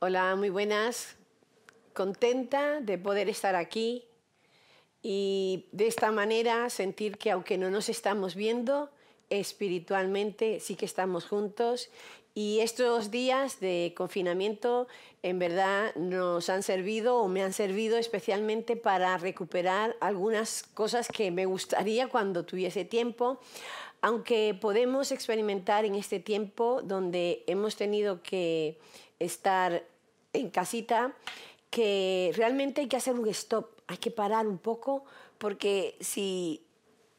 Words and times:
Hola, 0.00 0.36
muy 0.36 0.48
buenas. 0.48 1.16
Contenta 1.92 2.80
de 2.80 2.98
poder 2.98 3.28
estar 3.28 3.56
aquí 3.56 4.04
y 5.02 5.66
de 5.72 5.88
esta 5.88 6.12
manera 6.12 6.70
sentir 6.70 7.18
que 7.18 7.32
aunque 7.32 7.58
no 7.58 7.68
nos 7.68 7.88
estamos 7.88 8.36
viendo, 8.36 8.90
espiritualmente 9.28 10.60
sí 10.60 10.76
que 10.76 10.84
estamos 10.84 11.26
juntos 11.26 11.90
y 12.32 12.60
estos 12.60 13.10
días 13.10 13.58
de 13.58 13.92
confinamiento 13.96 14.86
en 15.24 15.40
verdad 15.40 15.92
nos 15.96 16.48
han 16.48 16.62
servido 16.62 17.18
o 17.18 17.26
me 17.26 17.42
han 17.42 17.52
servido 17.52 17.98
especialmente 17.98 18.76
para 18.76 19.18
recuperar 19.18 19.96
algunas 19.98 20.62
cosas 20.62 21.08
que 21.08 21.32
me 21.32 21.44
gustaría 21.44 22.06
cuando 22.06 22.44
tuviese 22.44 22.84
tiempo, 22.84 23.40
aunque 24.00 24.56
podemos 24.60 25.10
experimentar 25.10 25.84
en 25.84 25.96
este 25.96 26.20
tiempo 26.20 26.82
donde 26.84 27.42
hemos 27.48 27.74
tenido 27.74 28.22
que 28.22 28.78
estar 29.18 29.84
en 30.32 30.50
casita, 30.50 31.12
que 31.70 32.32
realmente 32.36 32.80
hay 32.80 32.88
que 32.88 32.96
hacer 32.96 33.14
un 33.14 33.26
stop, 33.28 33.66
hay 33.86 33.98
que 33.98 34.10
parar 34.10 34.46
un 34.46 34.58
poco, 34.58 35.04
porque 35.38 35.96
si 36.00 36.64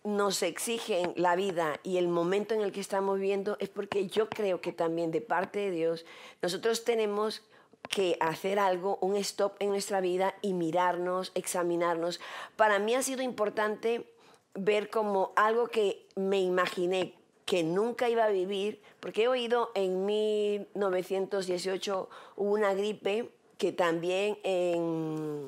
nos 0.03 0.41
exigen 0.43 1.13
la 1.15 1.35
vida 1.35 1.79
y 1.83 1.97
el 1.97 2.07
momento 2.07 2.55
en 2.55 2.61
el 2.61 2.71
que 2.71 2.79
estamos 2.79 3.19
viviendo 3.19 3.57
es 3.59 3.69
porque 3.69 4.07
yo 4.07 4.29
creo 4.29 4.61
que 4.61 4.71
también 4.71 5.11
de 5.11 5.21
parte 5.21 5.59
de 5.59 5.71
Dios 5.71 6.05
nosotros 6.41 6.85
tenemos 6.85 7.43
que 7.89 8.17
hacer 8.19 8.59
algo, 8.59 8.97
un 9.01 9.15
stop 9.17 9.55
en 9.59 9.69
nuestra 9.69 9.99
vida 9.99 10.35
y 10.41 10.53
mirarnos, 10.53 11.31
examinarnos. 11.35 12.19
Para 12.55 12.79
mí 12.79 12.93
ha 12.95 13.01
sido 13.01 13.21
importante 13.21 14.05
ver 14.53 14.89
como 14.89 15.31
algo 15.35 15.67
que 15.67 16.05
me 16.15 16.39
imaginé 16.39 17.13
que 17.49 17.63
nunca 17.63 18.07
iba 18.09 18.25
a 18.25 18.29
vivir, 18.29 18.79
porque 18.99 19.23
he 19.23 19.27
oído 19.27 19.71
en 19.73 20.05
1918 20.05 22.09
hubo 22.35 22.51
una 22.51 22.75
gripe 22.75 23.31
que 23.57 23.71
también 23.71 24.37
en 24.43 25.47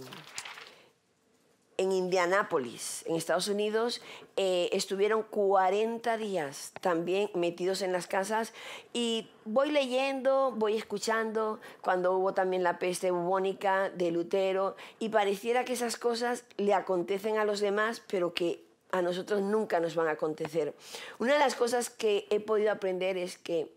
en 1.78 1.92
Indianápolis, 1.92 3.04
en 3.08 3.16
Estados 3.16 3.48
Unidos, 3.48 4.02
eh, 4.36 4.70
estuvieron 4.72 5.24
40 5.24 6.16
días 6.18 6.74
también 6.80 7.32
metidos 7.34 7.82
en 7.82 7.92
las 7.92 8.06
casas 8.06 8.54
y 8.94 9.32
voy 9.46 9.72
leyendo, 9.72 10.54
voy 10.56 10.78
escuchando 10.78 11.60
cuando 11.82 12.14
hubo 12.14 12.34
también 12.34 12.62
la 12.62 12.78
peste 12.78 13.10
bubónica 13.10 13.90
de 13.90 14.12
Lutero 14.12 14.76
y 15.00 15.10
pareciera 15.10 15.66
que 15.66 15.74
esas 15.74 15.98
cosas 15.98 16.46
le 16.58 16.76
acontecen 16.76 17.38
a 17.38 17.46
los 17.46 17.60
demás, 17.60 18.04
pero 18.08 18.36
que 18.36 18.71
a 18.92 19.02
nosotros 19.02 19.42
nunca 19.42 19.80
nos 19.80 19.96
van 19.96 20.08
a 20.08 20.12
acontecer. 20.12 20.74
Una 21.20 21.34
de 21.34 21.40
las 21.40 21.56
cosas 21.56 21.90
que 21.90 22.28
he 22.30 22.40
podido 22.40 22.72
aprender 22.72 23.18
es 23.18 23.38
que 23.38 23.72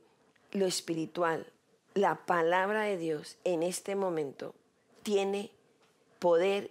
lo 0.53 0.67
espiritual, 0.67 1.47
la 1.95 2.27
palabra 2.27 2.83
de 2.83 2.97
Dios 2.97 3.37
en 3.45 3.63
este 3.63 3.95
momento 3.95 4.55
tiene 5.03 5.51
poder 6.19 6.71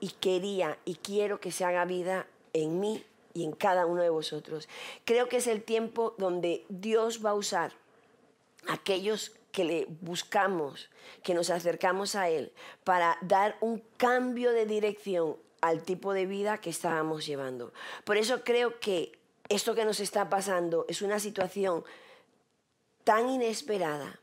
y 0.00 0.10
quería 0.10 0.78
y 0.84 0.96
quiero 0.96 1.40
que 1.40 1.52
se 1.52 1.64
haga 1.64 1.84
vida 1.84 2.26
en 2.52 2.80
mí 2.80 3.04
y 3.34 3.44
en 3.44 3.52
cada 3.52 3.86
uno 3.86 4.02
de 4.02 4.10
vosotros. 4.10 4.68
Creo 5.04 5.28
que 5.28 5.38
es 5.38 5.46
el 5.46 5.62
tiempo 5.62 6.14
donde 6.18 6.64
Dios 6.68 7.24
va 7.24 7.30
a 7.30 7.34
usar 7.34 7.72
a 8.68 8.74
aquellos 8.74 9.32
que 9.52 9.64
le 9.64 9.86
buscamos, 10.00 10.90
que 11.22 11.34
nos 11.34 11.50
acercamos 11.50 12.14
a 12.14 12.28
Él, 12.28 12.52
para 12.84 13.18
dar 13.20 13.56
un 13.60 13.82
cambio 13.96 14.52
de 14.52 14.66
dirección 14.66 15.36
al 15.62 15.82
tipo 15.82 16.12
de 16.12 16.26
vida 16.26 16.58
que 16.58 16.68
estábamos 16.68 17.24
llevando. 17.24 17.72
Por 18.04 18.18
eso 18.18 18.44
creo 18.44 18.78
que 18.78 19.12
esto 19.48 19.74
que 19.74 19.86
nos 19.86 20.00
está 20.00 20.28
pasando 20.28 20.84
es 20.88 21.00
una 21.00 21.18
situación 21.18 21.84
tan 23.04 23.30
inesperada, 23.30 24.20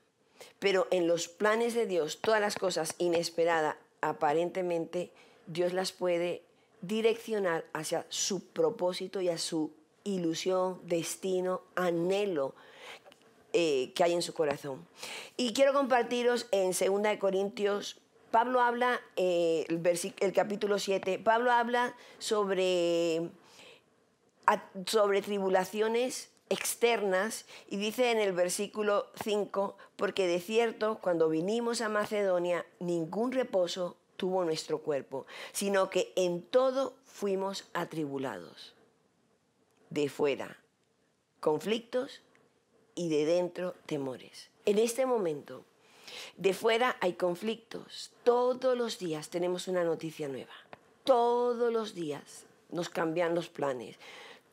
pero 0.60 0.88
en 0.92 1.08
los 1.08 1.28
planes 1.28 1.74
de 1.74 1.88
Dios, 1.88 2.20
todas 2.22 2.40
las 2.40 2.56
cosas 2.56 2.94
inesperadas 3.00 3.76
aparentemente 4.02 5.12
Dios 5.48 5.74
las 5.74 5.92
puede 5.92 6.44
direccionar 6.82 7.66
hacia 7.74 8.06
su 8.10 8.46
propósito 8.46 9.22
y 9.22 9.30
a 9.30 9.38
su 9.38 9.72
ilusión, 10.04 10.80
destino, 10.84 11.62
anhelo 11.76 12.54
eh, 13.54 13.92
que 13.96 14.04
hay 14.04 14.14
en 14.14 14.22
su 14.22 14.34
corazón. 14.34 14.86
Y 15.38 15.54
quiero 15.54 15.74
compartiros 15.74 16.48
en 16.52 16.72
2 16.72 17.18
Corintios, 17.20 17.98
Pablo 18.32 18.62
habla, 18.62 19.02
eh, 19.16 19.66
el, 19.68 20.34
capítulo 20.34 20.80
7, 20.80 21.20
Pablo 21.20 21.52
habla 21.52 21.96
sobre, 22.20 23.30
sobre 24.86 25.22
tribulaciones 25.22 26.30
externas 26.50 27.46
y 27.68 27.78
dice 27.78 28.12
en 28.12 28.20
el 28.20 28.34
versículo 28.34 29.08
5, 29.24 29.78
porque 29.96 30.28
de 30.28 30.40
cierto, 30.40 31.00
cuando 31.02 31.30
vinimos 31.30 31.82
a 31.82 31.90
Macedonia, 31.90 32.66
ningún 32.80 33.32
reposo 33.32 33.98
tuvo 34.18 34.44
nuestro 34.44 34.80
cuerpo, 34.80 35.26
sino 35.52 35.90
que 35.90 36.12
en 36.16 36.42
todo 36.42 36.96
fuimos 37.06 37.70
atribulados. 37.74 38.76
De 39.90 40.08
fuera, 40.08 40.58
conflictos 41.40 42.22
y 42.94 43.10
de 43.10 43.26
dentro, 43.26 43.74
temores. 43.86 44.50
En 44.66 44.78
este 44.78 45.06
momento, 45.06 45.66
de 46.38 46.54
fuera 46.54 46.98
hay 47.02 47.14
conflictos. 47.14 48.12
Todos 48.24 48.78
los 48.78 49.00
días 49.00 49.30
tenemos 49.30 49.68
una 49.68 49.84
noticia 49.84 50.28
nueva. 50.28 50.54
Todos 51.04 51.72
los 51.72 51.94
días 51.94 52.46
nos 52.70 52.90
cambian 52.90 53.36
los 53.36 53.50
planes. 53.50 53.98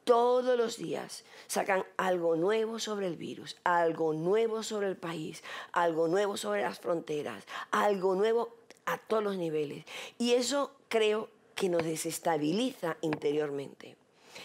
Todos 0.05 0.57
los 0.57 0.77
días 0.77 1.25
sacan 1.49 1.85
algo 1.97 2.37
nuevo 2.37 2.79
sobre 2.79 3.09
el 3.09 3.17
virus, 3.17 3.57
algo 3.65 4.15
nuevo 4.15 4.63
sobre 4.63 4.87
el 4.87 4.97
país, 4.97 5.43
algo 5.73 6.07
nuevo 6.07 6.37
sobre 6.37 6.63
las 6.63 6.79
fronteras, 6.79 7.45
algo 7.73 8.15
nuevo 8.15 8.55
a 8.85 8.99
todos 8.99 9.25
los 9.25 9.37
niveles. 9.37 9.85
Y 10.17 10.35
eso 10.35 10.71
creo 10.89 11.29
que 11.57 11.69
nos 11.69 11.83
desestabiliza 11.83 12.97
interiormente. 13.01 13.97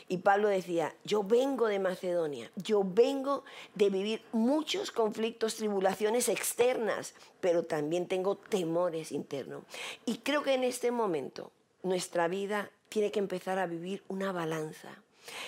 Y 0.08 0.18
Pablo 0.18 0.48
decía, 0.48 0.96
yo 1.04 1.24
vengo 1.24 1.68
de 1.68 1.80
Macedonia, 1.80 2.52
yo 2.56 2.84
vengo 2.84 3.44
de 3.76 3.90
vivir 3.90 4.22
muchos 4.32 4.92
conflictos, 4.92 5.56
tribulaciones 5.56 6.30
externas, 6.30 7.14
pero 7.40 7.64
también 7.64 8.08
tengo 8.08 8.36
temores 8.36 9.12
internos. 9.12 9.64
Y 10.06 10.18
creo 10.18 10.44
que 10.44 10.54
en 10.54 10.64
este 10.64 10.92
momento 10.92 11.52
nuestra 11.84 12.28
vida 12.28 12.70
tiene 12.90 13.12
que 13.12 13.20
empezar 13.20 13.58
a 13.60 13.68
vivir 13.68 14.04
una 14.08 14.32
balanza 14.32 14.90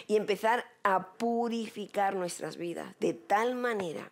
y 0.07 0.15
empezar 0.15 0.65
a 0.83 1.13
purificar 1.13 2.15
nuestras 2.15 2.57
vidas 2.57 2.95
de 2.99 3.13
tal 3.13 3.55
manera 3.55 4.11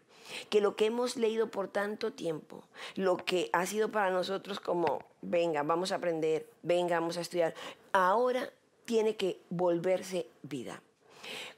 que 0.50 0.62
lo 0.62 0.76
que 0.76 0.86
hemos 0.86 1.18
leído 1.18 1.50
por 1.50 1.68
tanto 1.68 2.14
tiempo, 2.14 2.64
lo 2.96 3.18
que 3.18 3.50
ha 3.54 3.66
sido 3.66 3.92
para 3.92 4.12
nosotros 4.12 4.60
como, 4.60 5.04
venga, 5.22 5.64
vamos 5.64 5.92
a 5.92 5.96
aprender, 5.96 6.48
venga, 6.62 7.00
vamos 7.00 7.18
a 7.18 7.22
estudiar, 7.22 7.54
ahora 7.92 8.52
tiene 8.92 9.16
que 9.16 9.40
volverse 9.50 10.28
vida. 10.42 10.82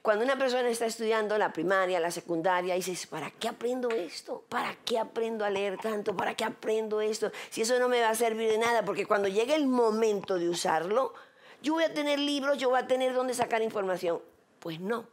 Cuando 0.02 0.24
una 0.24 0.38
persona 0.38 0.68
está 0.68 0.86
estudiando 0.86 1.36
la 1.36 1.52
primaria, 1.52 1.98
la 1.98 2.12
secundaria, 2.12 2.76
dices, 2.76 3.08
¿para 3.08 3.32
qué 3.32 3.48
aprendo 3.48 3.88
esto? 3.90 4.44
¿Para 4.48 4.76
qué 4.84 5.00
aprendo 5.00 5.44
a 5.44 5.50
leer 5.50 5.76
tanto? 5.78 6.16
¿Para 6.16 6.36
qué 6.36 6.44
aprendo 6.44 7.00
esto? 7.00 7.32
Si 7.50 7.62
eso 7.62 7.76
no 7.80 7.88
me 7.88 8.00
va 8.00 8.10
a 8.10 8.14
servir 8.14 8.48
de 8.48 8.58
nada, 8.58 8.84
porque 8.84 9.04
cuando 9.04 9.26
llegue 9.26 9.56
el 9.56 9.66
momento 9.66 10.38
de 10.38 10.48
usarlo, 10.48 11.12
yo 11.60 11.72
voy 11.74 11.82
a 11.82 11.92
tener 11.92 12.20
libros, 12.20 12.56
yo 12.58 12.70
voy 12.70 12.78
a 12.78 12.86
tener 12.86 13.14
dónde 13.14 13.34
sacar 13.34 13.62
información. 13.62 14.22
Pues 14.60 14.78
no. 14.78 15.08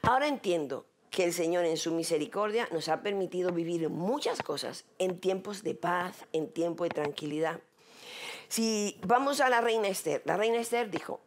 Ahora 0.00 0.26
entiendo 0.26 0.86
que 1.10 1.24
el 1.24 1.34
Señor 1.34 1.66
en 1.66 1.76
su 1.76 1.92
misericordia 1.92 2.66
nos 2.72 2.88
ha 2.88 3.02
permitido 3.02 3.52
vivir 3.52 3.90
muchas 3.90 4.40
cosas 4.40 4.86
en 4.98 5.20
tiempos 5.20 5.62
de 5.62 5.74
paz, 5.74 6.24
en 6.32 6.48
tiempo 6.50 6.84
de 6.84 6.90
tranquilidad. 6.90 7.60
Si 8.48 8.98
vamos 9.06 9.42
a 9.42 9.50
la 9.50 9.60
reina 9.60 9.88
Esther, 9.88 10.22
la 10.24 10.38
reina 10.38 10.56
Esther 10.56 10.90
dijo, 10.90 11.20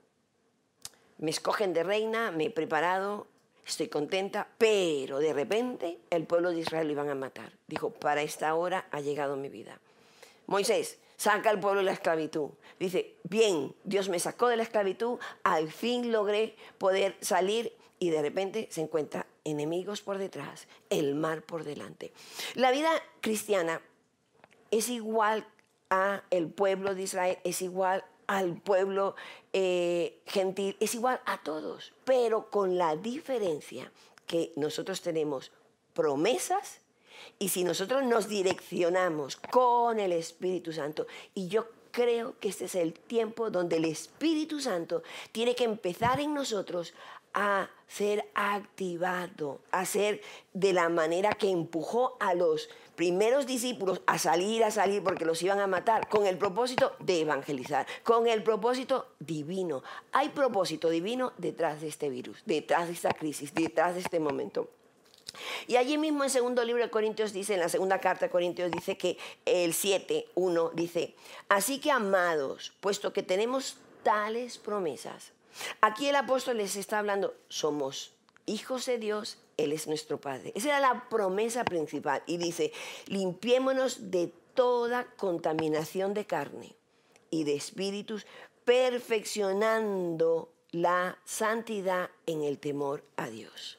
me 1.21 1.31
escogen 1.31 1.73
de 1.73 1.83
reina, 1.83 2.31
me 2.31 2.45
he 2.45 2.49
preparado, 2.49 3.27
estoy 3.65 3.87
contenta, 3.87 4.47
pero 4.57 5.19
de 5.19 5.33
repente 5.33 5.99
el 6.09 6.25
pueblo 6.25 6.51
de 6.51 6.59
Israel 6.59 6.87
lo 6.87 6.93
iban 6.93 7.09
a 7.09 7.15
matar. 7.15 7.53
Dijo, 7.67 7.91
para 7.91 8.21
esta 8.21 8.53
hora 8.55 8.87
ha 8.91 8.99
llegado 8.99 9.37
mi 9.37 9.47
vida. 9.47 9.79
Moisés, 10.47 10.97
saca 11.17 11.51
al 11.51 11.59
pueblo 11.59 11.79
de 11.81 11.85
la 11.85 11.93
esclavitud. 11.93 12.49
Dice, 12.79 13.15
bien, 13.23 13.75
Dios 13.83 14.09
me 14.09 14.19
sacó 14.19 14.47
de 14.47 14.57
la 14.57 14.63
esclavitud, 14.63 15.19
al 15.43 15.71
fin 15.71 16.11
logré 16.11 16.55
poder 16.79 17.15
salir 17.21 17.71
y 17.99 18.09
de 18.09 18.21
repente 18.23 18.67
se 18.71 18.81
encuentra 18.81 19.27
enemigos 19.43 20.01
por 20.01 20.17
detrás, 20.17 20.67
el 20.89 21.13
mar 21.13 21.43
por 21.43 21.63
delante. 21.63 22.11
La 22.55 22.71
vida 22.71 22.89
cristiana 23.21 23.81
es 24.71 24.89
igual 24.89 25.47
a 25.91 26.23
el 26.31 26.47
pueblo 26.47 26.95
de 26.95 27.03
Israel, 27.03 27.37
es 27.43 27.61
igual 27.61 28.03
al 28.31 28.55
pueblo 28.55 29.15
eh, 29.51 30.21
gentil, 30.25 30.77
es 30.79 30.95
igual 30.95 31.19
a 31.25 31.43
todos, 31.43 31.91
pero 32.05 32.49
con 32.49 32.77
la 32.77 32.95
diferencia 32.95 33.91
que 34.25 34.53
nosotros 34.55 35.01
tenemos 35.01 35.51
promesas 35.93 36.79
y 37.39 37.49
si 37.49 37.65
nosotros 37.65 38.05
nos 38.05 38.29
direccionamos 38.29 39.35
con 39.35 39.99
el 39.99 40.13
Espíritu 40.13 40.71
Santo, 40.71 41.07
y 41.35 41.49
yo 41.49 41.67
creo 41.91 42.39
que 42.39 42.47
este 42.47 42.65
es 42.65 42.75
el 42.75 42.93
tiempo 42.93 43.49
donde 43.49 43.75
el 43.75 43.85
Espíritu 43.85 44.61
Santo 44.61 45.03
tiene 45.33 45.53
que 45.53 45.65
empezar 45.65 46.21
en 46.21 46.33
nosotros 46.33 46.93
a 47.33 47.69
ser 47.87 48.29
activado, 48.35 49.59
a 49.71 49.85
ser 49.85 50.21
de 50.53 50.73
la 50.73 50.89
manera 50.89 51.31
que 51.33 51.49
empujó 51.49 52.15
a 52.19 52.33
los 52.33 52.69
primeros 52.95 53.45
discípulos 53.45 54.01
a 54.05 54.17
salir, 54.17 54.63
a 54.63 54.71
salir 54.71 55.03
porque 55.03 55.25
los 55.25 55.41
iban 55.41 55.59
a 55.59 55.67
matar, 55.67 56.07
con 56.07 56.25
el 56.25 56.37
propósito 56.37 56.95
de 56.99 57.21
evangelizar, 57.21 57.85
con 58.03 58.27
el 58.27 58.43
propósito 58.43 59.07
divino. 59.19 59.83
Hay 60.11 60.29
propósito 60.29 60.89
divino 60.89 61.33
detrás 61.37 61.81
de 61.81 61.87
este 61.87 62.09
virus, 62.09 62.43
detrás 62.45 62.87
de 62.87 62.93
esta 62.93 63.13
crisis, 63.13 63.53
detrás 63.53 63.95
de 63.95 64.01
este 64.01 64.19
momento. 64.19 64.69
Y 65.67 65.77
allí 65.77 65.97
mismo 65.97 66.23
en 66.23 66.29
segundo 66.29 66.63
libro 66.63 66.83
de 66.83 66.89
Corintios 66.89 67.33
dice, 67.33 67.53
en 67.53 67.59
la 67.61 67.69
segunda 67.69 67.99
carta 67.99 68.25
de 68.25 68.31
Corintios 68.31 68.71
dice 68.71 68.97
que 68.97 69.17
el 69.45 69.73
7, 69.73 70.27
1 70.35 70.71
dice, 70.73 71.15
así 71.49 71.79
que 71.79 71.91
amados, 71.91 72.73
puesto 72.81 73.13
que 73.13 73.23
tenemos 73.23 73.77
tales 74.03 74.57
promesas, 74.57 75.31
aquí 75.81 76.07
el 76.07 76.15
apóstol 76.15 76.57
les 76.57 76.75
está 76.75 76.99
hablando, 76.99 77.35
somos 77.49 78.13
hijos 78.45 78.85
de 78.85 78.97
Dios, 78.97 79.37
Él 79.57 79.71
es 79.71 79.87
nuestro 79.87 80.19
Padre. 80.19 80.51
Esa 80.55 80.69
era 80.69 80.79
la 80.79 81.09
promesa 81.09 81.63
principal. 81.63 82.23
Y 82.25 82.37
dice, 82.37 82.71
limpiémonos 83.07 84.11
de 84.11 84.33
toda 84.53 85.05
contaminación 85.15 86.13
de 86.13 86.25
carne 86.25 86.75
y 87.29 87.43
de 87.43 87.55
espíritus, 87.55 88.25
perfeccionando 88.65 90.51
la 90.71 91.17
santidad 91.25 92.09
en 92.25 92.43
el 92.43 92.59
temor 92.59 93.03
a 93.15 93.29
Dios. 93.29 93.77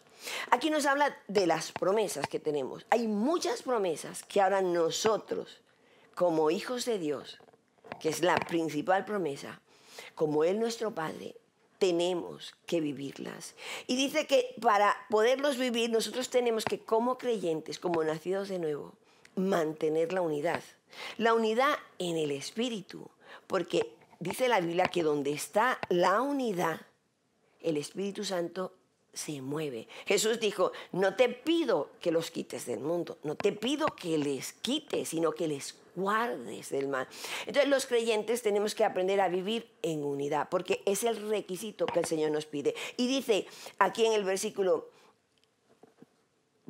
Aquí 0.50 0.70
nos 0.70 0.86
habla 0.86 1.16
de 1.28 1.46
las 1.46 1.72
promesas 1.72 2.26
que 2.28 2.38
tenemos. 2.38 2.86
Hay 2.90 3.08
muchas 3.08 3.62
promesas 3.62 4.22
que 4.22 4.40
ahora 4.40 4.62
nosotros, 4.62 5.60
como 6.14 6.50
hijos 6.50 6.84
de 6.84 6.98
Dios, 6.98 7.38
que 8.00 8.08
es 8.08 8.22
la 8.22 8.36
principal 8.36 9.04
promesa, 9.04 9.60
como 10.14 10.44
Él 10.44 10.60
nuestro 10.60 10.94
Padre, 10.94 11.36
tenemos 11.82 12.54
que 12.64 12.80
vivirlas. 12.80 13.56
Y 13.88 13.96
dice 13.96 14.28
que 14.28 14.54
para 14.60 14.96
poderlos 15.10 15.58
vivir 15.58 15.90
nosotros 15.90 16.30
tenemos 16.30 16.64
que, 16.64 16.78
como 16.78 17.18
creyentes, 17.18 17.80
como 17.80 18.04
nacidos 18.04 18.48
de 18.48 18.60
nuevo, 18.60 18.92
mantener 19.34 20.12
la 20.12 20.20
unidad. 20.20 20.62
La 21.18 21.34
unidad 21.34 21.74
en 21.98 22.18
el 22.18 22.30
Espíritu, 22.30 23.10
porque 23.48 23.96
dice 24.20 24.46
la 24.46 24.60
Biblia 24.60 24.84
que 24.84 25.02
donde 25.02 25.32
está 25.32 25.80
la 25.88 26.22
unidad, 26.22 26.82
el 27.60 27.76
Espíritu 27.76 28.22
Santo 28.22 28.72
se 29.12 29.42
mueve. 29.42 29.88
Jesús 30.06 30.40
dijo, 30.40 30.72
no 30.92 31.14
te 31.14 31.28
pido 31.28 31.90
que 32.00 32.10
los 32.10 32.30
quites 32.30 32.66
del 32.66 32.80
mundo, 32.80 33.18
no 33.24 33.34
te 33.34 33.52
pido 33.52 33.86
que 33.88 34.16
les 34.16 34.52
quites, 34.54 35.10
sino 35.10 35.32
que 35.32 35.48
les 35.48 35.74
guardes 35.94 36.70
del 36.70 36.88
mal. 36.88 37.06
Entonces 37.46 37.68
los 37.68 37.86
creyentes 37.86 38.42
tenemos 38.42 38.74
que 38.74 38.84
aprender 38.84 39.20
a 39.20 39.28
vivir 39.28 39.68
en 39.82 40.02
unidad, 40.02 40.48
porque 40.48 40.82
es 40.86 41.04
el 41.04 41.28
requisito 41.28 41.84
que 41.86 42.00
el 42.00 42.06
Señor 42.06 42.30
nos 42.30 42.46
pide. 42.46 42.74
Y 42.96 43.06
dice 43.06 43.46
aquí 43.78 44.06
en 44.06 44.14
el 44.14 44.24
versículo, 44.24 44.88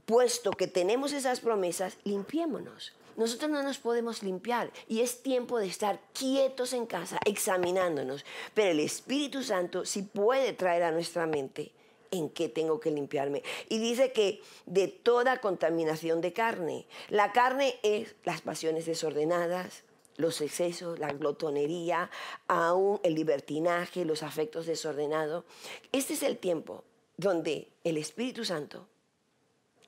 puesto 0.04 0.50
que 0.50 0.66
tenemos 0.66 1.12
esas 1.12 1.40
promesas, 1.40 1.96
limpiémonos. 2.02 2.92
Nosotros 3.16 3.50
no 3.50 3.62
nos 3.62 3.78
podemos 3.78 4.22
limpiar 4.22 4.72
y 4.88 5.00
es 5.00 5.22
tiempo 5.22 5.58
de 5.58 5.66
estar 5.66 6.00
quietos 6.14 6.72
en 6.72 6.86
casa, 6.86 7.20
examinándonos. 7.26 8.24
Pero 8.54 8.70
el 8.70 8.80
Espíritu 8.80 9.42
Santo 9.42 9.84
sí 9.84 10.02
puede 10.02 10.54
traer 10.54 10.82
a 10.82 10.92
nuestra 10.92 11.26
mente 11.26 11.72
en 12.12 12.28
qué 12.28 12.48
tengo 12.48 12.78
que 12.78 12.92
limpiarme. 12.92 13.42
Y 13.68 13.78
dice 13.78 14.12
que 14.12 14.40
de 14.66 14.86
toda 14.86 15.40
contaminación 15.40 16.20
de 16.20 16.32
carne. 16.32 16.86
La 17.08 17.32
carne 17.32 17.74
es 17.82 18.14
las 18.24 18.42
pasiones 18.42 18.86
desordenadas, 18.86 19.82
los 20.16 20.40
excesos, 20.40 21.00
la 21.00 21.12
glotonería, 21.12 22.10
aún 22.46 23.00
el 23.02 23.14
libertinaje, 23.14 24.04
los 24.04 24.22
afectos 24.22 24.66
desordenados. 24.66 25.44
Este 25.90 26.12
es 26.14 26.22
el 26.22 26.38
tiempo 26.38 26.84
donde 27.16 27.68
el 27.82 27.96
Espíritu 27.96 28.44
Santo 28.44 28.86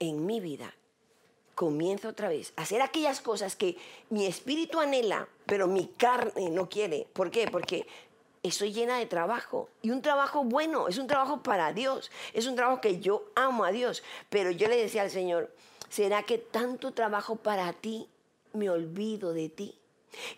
en 0.01 0.27
mi 0.27 0.41
vida 0.41 0.75
comienza 1.55 2.09
otra 2.09 2.29
vez 2.29 2.53
a 2.57 2.63
hacer 2.63 2.83
aquellas 2.83 3.21
cosas 3.21 3.55
que 3.55 3.77
mi 4.11 4.27
espíritu 4.27 4.81
anhela, 4.81 5.29
pero 5.47 5.69
mi 5.69 5.87
carne 5.87 6.51
no 6.51 6.69
quiere. 6.69 7.07
¿Por 7.13 7.31
qué? 7.31 7.49
Porque 7.49 7.87
estoy 8.45 8.73
llena 8.73 8.99
de 8.99 9.07
trabajo 9.07 9.69
y 9.83 9.91
un 9.91 10.03
trabajo 10.03 10.45
bueno, 10.45 10.87
es 10.87 10.99
un 10.99 11.07
trabajo 11.07 11.43
para 11.43 11.73
Dios, 11.73 12.11
es 12.33 12.47
un 12.47 12.55
trabajo 12.55 12.81
que 12.81 13.01
yo 13.01 13.25
amo 13.35 13.65
a 13.65 13.73
Dios, 13.73 14.05
pero 14.29 14.51
yo 14.51 14.69
le 14.69 14.77
decía 14.77 15.03
al 15.03 15.11
Señor, 15.11 15.53
¿será 15.89 16.23
que 16.23 16.39
tanto 16.39 16.93
trabajo 16.93 17.37
para 17.37 17.73
ti 17.73 18.09
me 18.53 18.71
olvido 18.71 19.33
de 19.33 19.49
ti? 19.49 19.79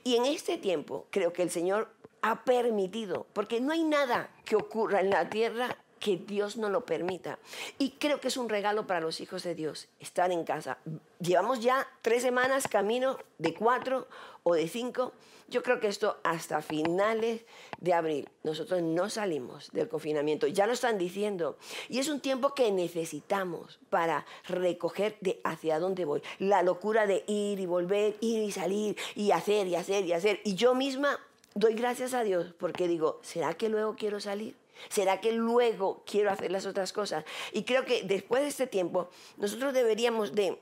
Y 0.04 0.16
en 0.16 0.24
este 0.24 0.56
tiempo 0.56 1.06
creo 1.10 1.32
que 1.32 1.42
el 1.42 1.50
Señor 1.50 1.90
ha 2.22 2.44
permitido, 2.44 3.26
porque 3.32 3.60
no 3.60 3.72
hay 3.72 3.82
nada 3.82 4.30
que 4.44 4.56
ocurra 4.56 5.00
en 5.00 5.10
la 5.10 5.28
tierra 5.28 5.76
que 5.98 6.16
Dios 6.16 6.56
no 6.56 6.68
lo 6.68 6.84
permita. 6.84 7.38
Y 7.78 7.90
creo 7.92 8.20
que 8.20 8.28
es 8.28 8.36
un 8.36 8.48
regalo 8.48 8.86
para 8.86 9.00
los 9.00 9.20
hijos 9.20 9.42
de 9.42 9.54
Dios 9.54 9.88
estar 9.98 10.30
en 10.30 10.44
casa. 10.44 10.78
Llevamos 11.18 11.60
ya 11.60 11.86
tres 12.02 12.22
semanas 12.22 12.68
camino 12.68 13.18
de 13.38 13.54
cuatro 13.54 14.06
o 14.42 14.54
de 14.54 14.68
cinco. 14.68 15.12
Yo 15.48 15.62
creo 15.62 15.78
que 15.78 15.86
esto 15.86 16.18
hasta 16.24 16.60
finales 16.60 17.42
de 17.78 17.92
abril. 17.92 18.28
Nosotros 18.42 18.82
no 18.82 19.08
salimos 19.08 19.70
del 19.72 19.88
confinamiento. 19.88 20.46
Ya 20.46 20.66
lo 20.66 20.72
están 20.72 20.98
diciendo. 20.98 21.56
Y 21.88 21.98
es 21.98 22.08
un 22.08 22.20
tiempo 22.20 22.54
que 22.54 22.72
necesitamos 22.72 23.78
para 23.90 24.26
recoger 24.48 25.16
de 25.20 25.40
hacia 25.44 25.78
dónde 25.78 26.04
voy. 26.04 26.22
La 26.38 26.62
locura 26.62 27.06
de 27.06 27.24
ir 27.28 27.60
y 27.60 27.66
volver, 27.66 28.16
ir 28.20 28.42
y 28.42 28.50
salir 28.50 28.96
y 29.14 29.30
hacer 29.30 29.66
y 29.68 29.76
hacer 29.76 30.04
y 30.04 30.12
hacer. 30.12 30.40
Y 30.44 30.54
yo 30.54 30.74
misma 30.74 31.20
doy 31.54 31.74
gracias 31.74 32.12
a 32.12 32.22
Dios 32.22 32.52
porque 32.58 32.86
digo, 32.86 33.18
¿será 33.22 33.54
que 33.54 33.68
luego 33.68 33.96
quiero 33.96 34.20
salir? 34.20 34.54
¿Será 34.88 35.20
que 35.20 35.32
luego 35.32 36.02
quiero 36.06 36.30
hacer 36.30 36.52
las 36.52 36.66
otras 36.66 36.92
cosas? 36.92 37.24
Y 37.52 37.64
creo 37.64 37.84
que 37.84 38.02
después 38.02 38.42
de 38.42 38.48
este 38.48 38.66
tiempo, 38.66 39.08
nosotros 39.38 39.72
deberíamos 39.72 40.34
de, 40.34 40.58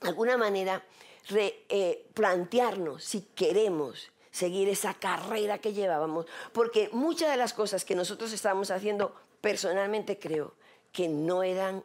alguna 0.00 0.36
manera, 0.36 0.82
eh, 1.28 2.06
plantearnos 2.14 3.04
si 3.04 3.22
queremos 3.34 4.10
seguir 4.30 4.68
esa 4.68 4.94
carrera 4.94 5.58
que 5.58 5.72
llevábamos, 5.72 6.26
porque 6.52 6.88
muchas 6.92 7.30
de 7.30 7.36
las 7.36 7.52
cosas 7.52 7.84
que 7.84 7.94
nosotros 7.94 8.32
estábamos 8.32 8.70
haciendo, 8.70 9.14
personalmente 9.40 10.18
creo 10.18 10.54
que 10.92 11.08
no 11.08 11.42
eran 11.42 11.84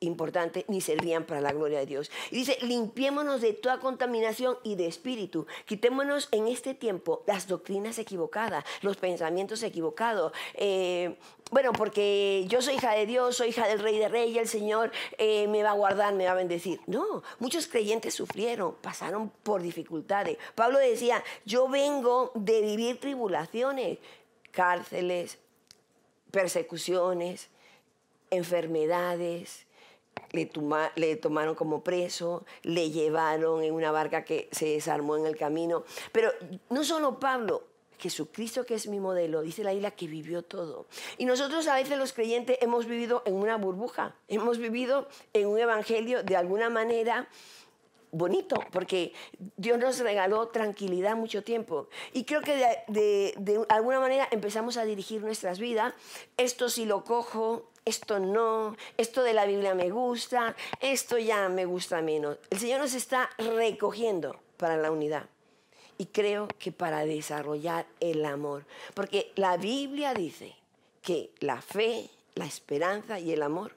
importante 0.00 0.64
ni 0.68 0.80
servían 0.80 1.24
para 1.24 1.40
la 1.40 1.52
gloria 1.52 1.78
de 1.78 1.86
Dios. 1.86 2.10
Y 2.30 2.36
dice, 2.36 2.58
limpiémonos 2.62 3.40
de 3.40 3.52
toda 3.52 3.80
contaminación 3.80 4.56
y 4.62 4.76
de 4.76 4.86
espíritu. 4.86 5.46
Quitémonos 5.66 6.28
en 6.32 6.48
este 6.48 6.74
tiempo 6.74 7.22
las 7.26 7.48
doctrinas 7.48 7.98
equivocadas, 7.98 8.64
los 8.82 8.96
pensamientos 8.96 9.62
equivocados. 9.62 10.32
Eh, 10.54 11.16
bueno, 11.50 11.72
porque 11.72 12.44
yo 12.48 12.62
soy 12.62 12.74
hija 12.74 12.92
de 12.92 13.06
Dios, 13.06 13.36
soy 13.36 13.50
hija 13.50 13.66
del 13.68 13.78
Rey 13.78 13.98
de 13.98 14.08
Reyes, 14.08 14.42
el 14.42 14.48
Señor 14.48 14.90
eh, 15.18 15.46
me 15.48 15.62
va 15.62 15.70
a 15.70 15.74
guardar, 15.74 16.14
me 16.14 16.26
va 16.26 16.32
a 16.32 16.34
bendecir. 16.34 16.80
No, 16.86 17.22
muchos 17.38 17.66
creyentes 17.66 18.14
sufrieron, 18.14 18.74
pasaron 18.80 19.30
por 19.42 19.62
dificultades. 19.62 20.38
Pablo 20.54 20.78
decía, 20.78 21.22
yo 21.44 21.68
vengo 21.68 22.32
de 22.34 22.60
vivir 22.62 22.98
tribulaciones, 22.98 23.98
cárceles, 24.50 25.38
persecuciones, 26.30 27.48
enfermedades, 28.30 29.63
le, 30.34 31.16
tomaron 31.16 31.54
como 31.54 31.82
preso, 31.82 32.44
le 32.62 32.90
llevaron 32.90 33.62
en 33.62 33.72
una 33.72 33.90
barca 33.90 34.24
que 34.24 34.48
se 34.52 34.66
desarmó 34.66 35.16
en 35.16 35.26
el 35.26 35.36
camino. 35.36 35.84
Pero 36.12 36.32
no 36.70 36.84
solo 36.84 37.18
Pablo, 37.18 37.64
Jesucristo 37.98 38.66
que 38.66 38.74
es 38.74 38.88
mi 38.88 39.00
modelo, 39.00 39.42
dice 39.42 39.64
la 39.64 39.72
isla 39.72 39.92
que 39.92 40.06
vivió 40.06 40.42
todo. 40.42 40.86
Y 41.18 41.24
nosotros 41.24 41.66
a 41.68 41.76
veces 41.76 41.98
los 41.98 42.12
creyentes 42.12 42.58
hemos 42.60 42.86
vivido 42.86 43.22
en 43.24 43.34
una 43.34 43.56
burbuja, 43.56 44.16
hemos 44.28 44.58
vivido 44.58 45.08
en 45.32 45.46
un 45.46 45.58
evangelio 45.58 46.22
de 46.22 46.36
alguna 46.36 46.68
manera 46.68 47.28
bonito, 48.10 48.56
porque 48.70 49.12
Dios 49.56 49.78
nos 49.78 49.98
regaló 49.98 50.48
tranquilidad 50.48 51.16
mucho 51.16 51.42
tiempo. 51.42 51.88
Y 52.12 52.24
creo 52.24 52.42
que 52.42 52.56
de, 52.88 53.34
de 53.36 53.66
alguna 53.68 54.00
manera 54.00 54.28
empezamos 54.30 54.76
a 54.76 54.84
dirigir 54.84 55.20
nuestras 55.20 55.58
vidas. 55.58 55.94
Esto 56.36 56.68
si 56.68 56.86
lo 56.86 57.04
cojo, 57.04 57.70
esto 57.84 58.18
no, 58.18 58.76
esto 58.96 59.22
de 59.22 59.34
la 59.34 59.44
Biblia 59.44 59.74
me 59.74 59.90
gusta, 59.90 60.56
esto 60.80 61.18
ya 61.18 61.48
me 61.48 61.64
gusta 61.66 62.00
menos. 62.00 62.38
El 62.50 62.58
Señor 62.58 62.80
nos 62.80 62.94
está 62.94 63.30
recogiendo 63.38 64.40
para 64.56 64.76
la 64.76 64.90
unidad. 64.90 65.26
Y 65.96 66.06
creo 66.06 66.48
que 66.58 66.72
para 66.72 67.04
desarrollar 67.04 67.86
el 68.00 68.24
amor. 68.24 68.64
Porque 68.94 69.32
la 69.36 69.56
Biblia 69.56 70.12
dice 70.14 70.56
que 71.02 71.30
la 71.40 71.60
fe, 71.60 72.10
la 72.34 72.46
esperanza 72.46 73.20
y 73.20 73.32
el 73.32 73.42
amor 73.42 73.76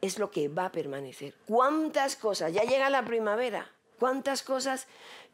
es 0.00 0.18
lo 0.18 0.30
que 0.30 0.48
va 0.48 0.66
a 0.66 0.72
permanecer. 0.72 1.34
¿Cuántas 1.46 2.16
cosas? 2.16 2.52
Ya 2.52 2.62
llega 2.62 2.90
la 2.90 3.04
primavera. 3.04 3.72
¿Cuántas 3.98 4.42
cosas 4.42 4.86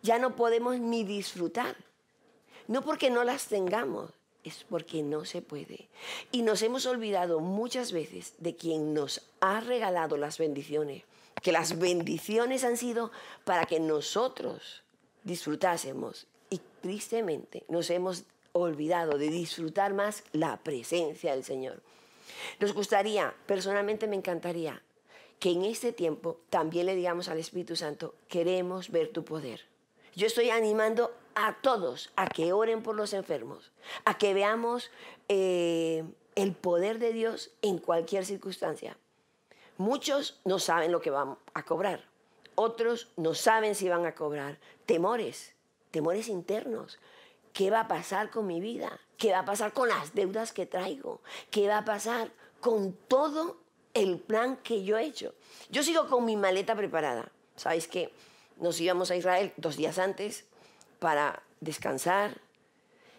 ya 0.02 0.18
no 0.18 0.36
podemos 0.36 0.78
ni 0.78 1.04
disfrutar? 1.04 1.76
No 2.68 2.82
porque 2.82 3.10
no 3.10 3.24
las 3.24 3.46
tengamos, 3.46 4.12
es 4.44 4.64
porque 4.68 5.02
no 5.02 5.24
se 5.24 5.42
puede. 5.42 5.88
Y 6.30 6.42
nos 6.42 6.62
hemos 6.62 6.86
olvidado 6.86 7.40
muchas 7.40 7.92
veces 7.92 8.34
de 8.38 8.56
quien 8.56 8.94
nos 8.94 9.22
ha 9.40 9.60
regalado 9.60 10.16
las 10.16 10.38
bendiciones, 10.38 11.04
que 11.42 11.52
las 11.52 11.78
bendiciones 11.78 12.64
han 12.64 12.76
sido 12.76 13.10
para 13.44 13.66
que 13.66 13.80
nosotros 13.80 14.82
disfrutásemos. 15.24 16.26
Y 16.50 16.60
tristemente 16.80 17.64
nos 17.68 17.90
hemos 17.90 18.24
olvidado 18.52 19.18
de 19.18 19.28
disfrutar 19.28 19.94
más 19.94 20.24
la 20.32 20.58
presencia 20.58 21.32
del 21.32 21.44
Señor. 21.44 21.82
Nos 22.60 22.72
gustaría, 22.72 23.34
personalmente 23.46 24.06
me 24.06 24.16
encantaría, 24.16 24.82
que 25.38 25.50
en 25.50 25.64
este 25.64 25.92
tiempo 25.92 26.38
también 26.50 26.86
le 26.86 26.94
digamos 26.94 27.28
al 27.28 27.38
Espíritu 27.38 27.74
Santo, 27.74 28.14
queremos 28.28 28.90
ver 28.90 29.08
tu 29.08 29.24
poder. 29.24 29.71
Yo 30.14 30.26
estoy 30.26 30.50
animando 30.50 31.14
a 31.34 31.54
todos 31.62 32.10
a 32.16 32.28
que 32.28 32.52
oren 32.52 32.82
por 32.82 32.94
los 32.94 33.14
enfermos, 33.14 33.72
a 34.04 34.18
que 34.18 34.34
veamos 34.34 34.90
eh, 35.28 36.04
el 36.34 36.52
poder 36.52 36.98
de 36.98 37.12
Dios 37.12 37.50
en 37.62 37.78
cualquier 37.78 38.26
circunstancia. 38.26 38.96
Muchos 39.78 40.38
no 40.44 40.58
saben 40.58 40.92
lo 40.92 41.00
que 41.00 41.10
van 41.10 41.38
a 41.54 41.64
cobrar, 41.64 42.04
otros 42.54 43.08
no 43.16 43.34
saben 43.34 43.74
si 43.74 43.88
van 43.88 44.04
a 44.04 44.14
cobrar. 44.14 44.58
Temores, 44.84 45.54
temores 45.90 46.28
internos. 46.28 46.98
¿Qué 47.52 47.70
va 47.70 47.80
a 47.80 47.88
pasar 47.88 48.30
con 48.30 48.46
mi 48.46 48.60
vida? 48.60 49.00
¿Qué 49.16 49.32
va 49.32 49.40
a 49.40 49.44
pasar 49.44 49.72
con 49.72 49.88
las 49.88 50.14
deudas 50.14 50.52
que 50.52 50.66
traigo? 50.66 51.20
¿Qué 51.50 51.68
va 51.68 51.78
a 51.78 51.84
pasar 51.84 52.30
con 52.60 52.92
todo 53.08 53.58
el 53.94 54.18
plan 54.18 54.56
que 54.58 54.84
yo 54.84 54.98
he 54.98 55.04
hecho? 55.04 55.34
Yo 55.70 55.82
sigo 55.82 56.08
con 56.08 56.24
mi 56.24 56.36
maleta 56.36 56.74
preparada. 56.74 57.30
¿Sabéis 57.56 57.88
que 57.88 58.12
nos 58.58 58.80
íbamos 58.80 59.10
a 59.10 59.16
Israel 59.16 59.52
dos 59.56 59.76
días 59.76 59.98
antes 59.98 60.44
para 60.98 61.42
descansar? 61.60 62.40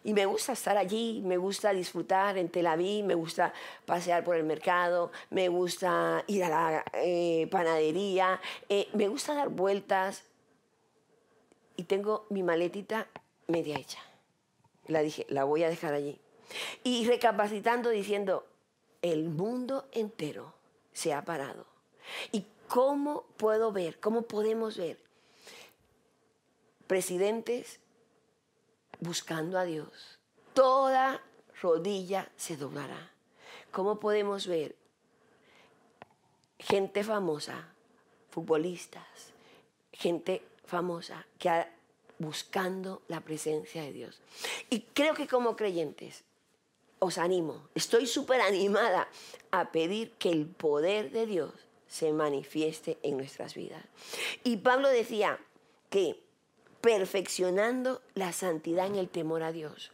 Y 0.06 0.13
me 0.13 0.25
gusta 0.25 0.52
estar 0.52 0.78
allí, 0.78 1.22
me 1.24 1.38
gusta 1.38 1.72
disfrutar 1.72 2.38
en 2.38 2.50
Tel 2.50 2.68
Aviv, 2.68 3.06
me 3.06 3.16
gusta 3.16 3.54
pasear 3.86 4.24
por 4.24 4.36
el 4.36 4.44
mercado, 4.44 5.12
me 5.30 5.48
gusta 5.48 6.25
ir 6.28 6.44
a 6.44 6.50
la 6.50 6.86
eh, 6.94 7.48
panadería, 7.50 8.42
eh, 8.68 8.90
me 8.94 9.08
gusta 9.08 9.34
dar 9.34 9.50
vueltas. 9.50 10.24
Y 11.78 11.84
tengo 11.84 12.28
mi 12.30 12.44
maletita 12.44 13.08
media 13.48 13.78
hecha. 13.78 14.00
La 14.88 15.02
dije, 15.02 15.25
la 15.30 15.46
voy 15.46 15.63
a 15.63 15.70
dejar 15.70 15.94
allí. 15.94 16.20
Y 16.84 17.06
recapacitando 17.08 17.90
diciendo, 17.90 18.46
el 19.02 19.30
mundo 19.30 19.88
entero 19.94 20.54
se 20.92 21.13
ha 21.13 21.24
parado. 21.24 21.66
¿Y 22.34 22.46
cómo 22.68 23.24
puedo 23.38 23.72
ver, 23.72 24.00
cómo 24.00 24.24
podemos 24.24 24.78
ver 24.78 25.02
presidentes 26.93 27.79
buscando 29.00 29.57
a 29.57 29.63
Dios? 29.65 30.19
Toda 30.53 31.23
rodilla 31.59 32.29
se 32.38 32.55
doblará. 32.55 33.09
¿Cómo 33.71 34.00
podemos 34.00 34.45
ver 34.45 34.75
gente 36.59 37.03
famosa, 37.03 37.73
futbolistas, 38.29 39.33
gente 39.91 40.43
famosa 40.65 41.25
que 41.39 41.50
ha 41.50 41.67
buscando 42.19 43.01
la 43.07 43.21
presencia 43.21 43.81
de 43.81 43.91
Dios. 43.91 44.21
Y 44.69 44.81
creo 44.93 45.15
que 45.15 45.27
como 45.27 45.55
creyentes, 45.55 46.23
os 47.00 47.17
animo, 47.17 47.69
estoy 47.73 48.05
súper 48.05 48.39
animada 48.39 49.07
a 49.50 49.71
pedir 49.71 50.12
que 50.19 50.29
el 50.29 50.45
poder 50.45 51.09
de 51.09 51.25
Dios 51.25 51.53
se 51.88 52.13
manifieste 52.13 53.00
en 53.01 53.17
nuestras 53.17 53.55
vidas. 53.55 53.83
Y 54.43 54.57
Pablo 54.57 54.89
decía 54.89 55.39
que 55.89 56.23
perfeccionando 56.84 58.02
la 58.13 58.34
santidad 58.34 58.88
en 58.88 58.98
el 58.98 59.08
temor 59.08 59.42
a 59.42 59.54
Dios. 59.54 59.92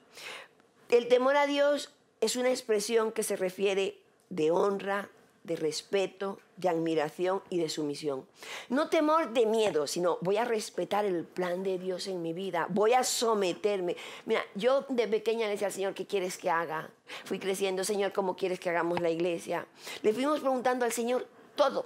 El 0.90 1.08
temor 1.08 1.38
a 1.38 1.46
Dios 1.46 1.94
es 2.20 2.36
una 2.36 2.50
expresión 2.50 3.12
que 3.12 3.22
se 3.22 3.36
refiere 3.36 4.00
de 4.32 4.50
honra, 4.50 5.08
de 5.44 5.56
respeto, 5.56 6.40
de 6.58 6.68
admiración 6.68 7.44
y 7.52 7.60
de 7.60 7.70
sumisión. 7.70 8.26
No 8.70 8.90
temor 8.90 9.34
de 9.34 9.46
miedo, 9.46 9.86
sino 9.86 10.18
voy 10.22 10.38
a 10.38 10.46
respetar 10.46 11.06
el 11.06 11.26
plan 11.26 11.62
de 11.62 11.78
Dios 11.78 12.08
en 12.08 12.24
mi 12.24 12.34
vida, 12.34 12.66
voy 12.70 12.94
a 12.94 13.04
someterme. 13.04 13.96
Mira, 14.26 14.42
yo 14.56 14.84
de 14.90 15.08
pequeña 15.08 15.46
le 15.46 15.52
decía 15.52 15.68
al 15.68 15.74
Señor, 15.74 15.94
¿qué 15.94 16.08
quieres 16.08 16.40
que 16.40 16.50
haga? 16.50 16.90
Fui 17.24 17.38
creciendo, 17.38 17.84
Señor, 17.84 18.14
¿cómo 18.14 18.36
quieres 18.36 18.60
que 18.60 18.72
hagamos 18.72 19.00
la 19.00 19.12
iglesia? 19.12 19.68
Le 20.02 20.12
fuimos 20.12 20.40
preguntando 20.40 20.86
al 20.86 20.92
Señor 20.92 21.28
todo. 21.56 21.86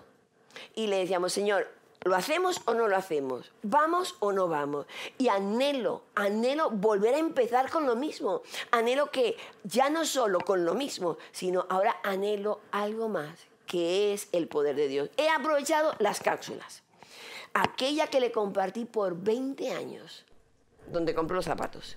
Y 0.75 0.87
le 0.87 0.99
decíamos, 0.99 1.33
Señor, 1.33 1.67
¿Lo 2.03 2.15
hacemos 2.15 2.61
o 2.65 2.73
no 2.73 2.89
lo 2.89 2.97
hacemos? 2.97 3.51
¿Vamos 3.61 4.17
o 4.19 4.33
no 4.33 4.49
vamos? 4.49 4.85
Y 5.17 5.29
anhelo, 5.29 6.03
anhelo 6.15 6.69
volver 6.69 7.13
a 7.13 7.19
empezar 7.19 7.69
con 7.69 7.85
lo 7.85 7.95
mismo. 7.95 8.41
Anhelo 8.71 9.09
que 9.09 9.37
ya 9.63 9.89
no 9.89 10.03
solo 10.03 10.39
con 10.41 10.65
lo 10.65 10.73
mismo, 10.73 11.17
sino 11.31 11.65
ahora 11.69 11.95
anhelo 12.03 12.59
algo 12.71 13.07
más, 13.07 13.47
que 13.65 14.13
es 14.13 14.27
el 14.33 14.49
poder 14.49 14.75
de 14.75 14.89
Dios. 14.89 15.09
He 15.15 15.29
aprovechado 15.29 15.95
las 15.99 16.19
cápsulas. 16.19 16.83
Aquella 17.53 18.07
que 18.07 18.19
le 18.19 18.33
compartí 18.33 18.83
por 18.83 19.15
20 19.15 19.71
años, 19.71 20.25
donde 20.87 21.15
compro 21.15 21.37
los 21.37 21.45
zapatos. 21.45 21.95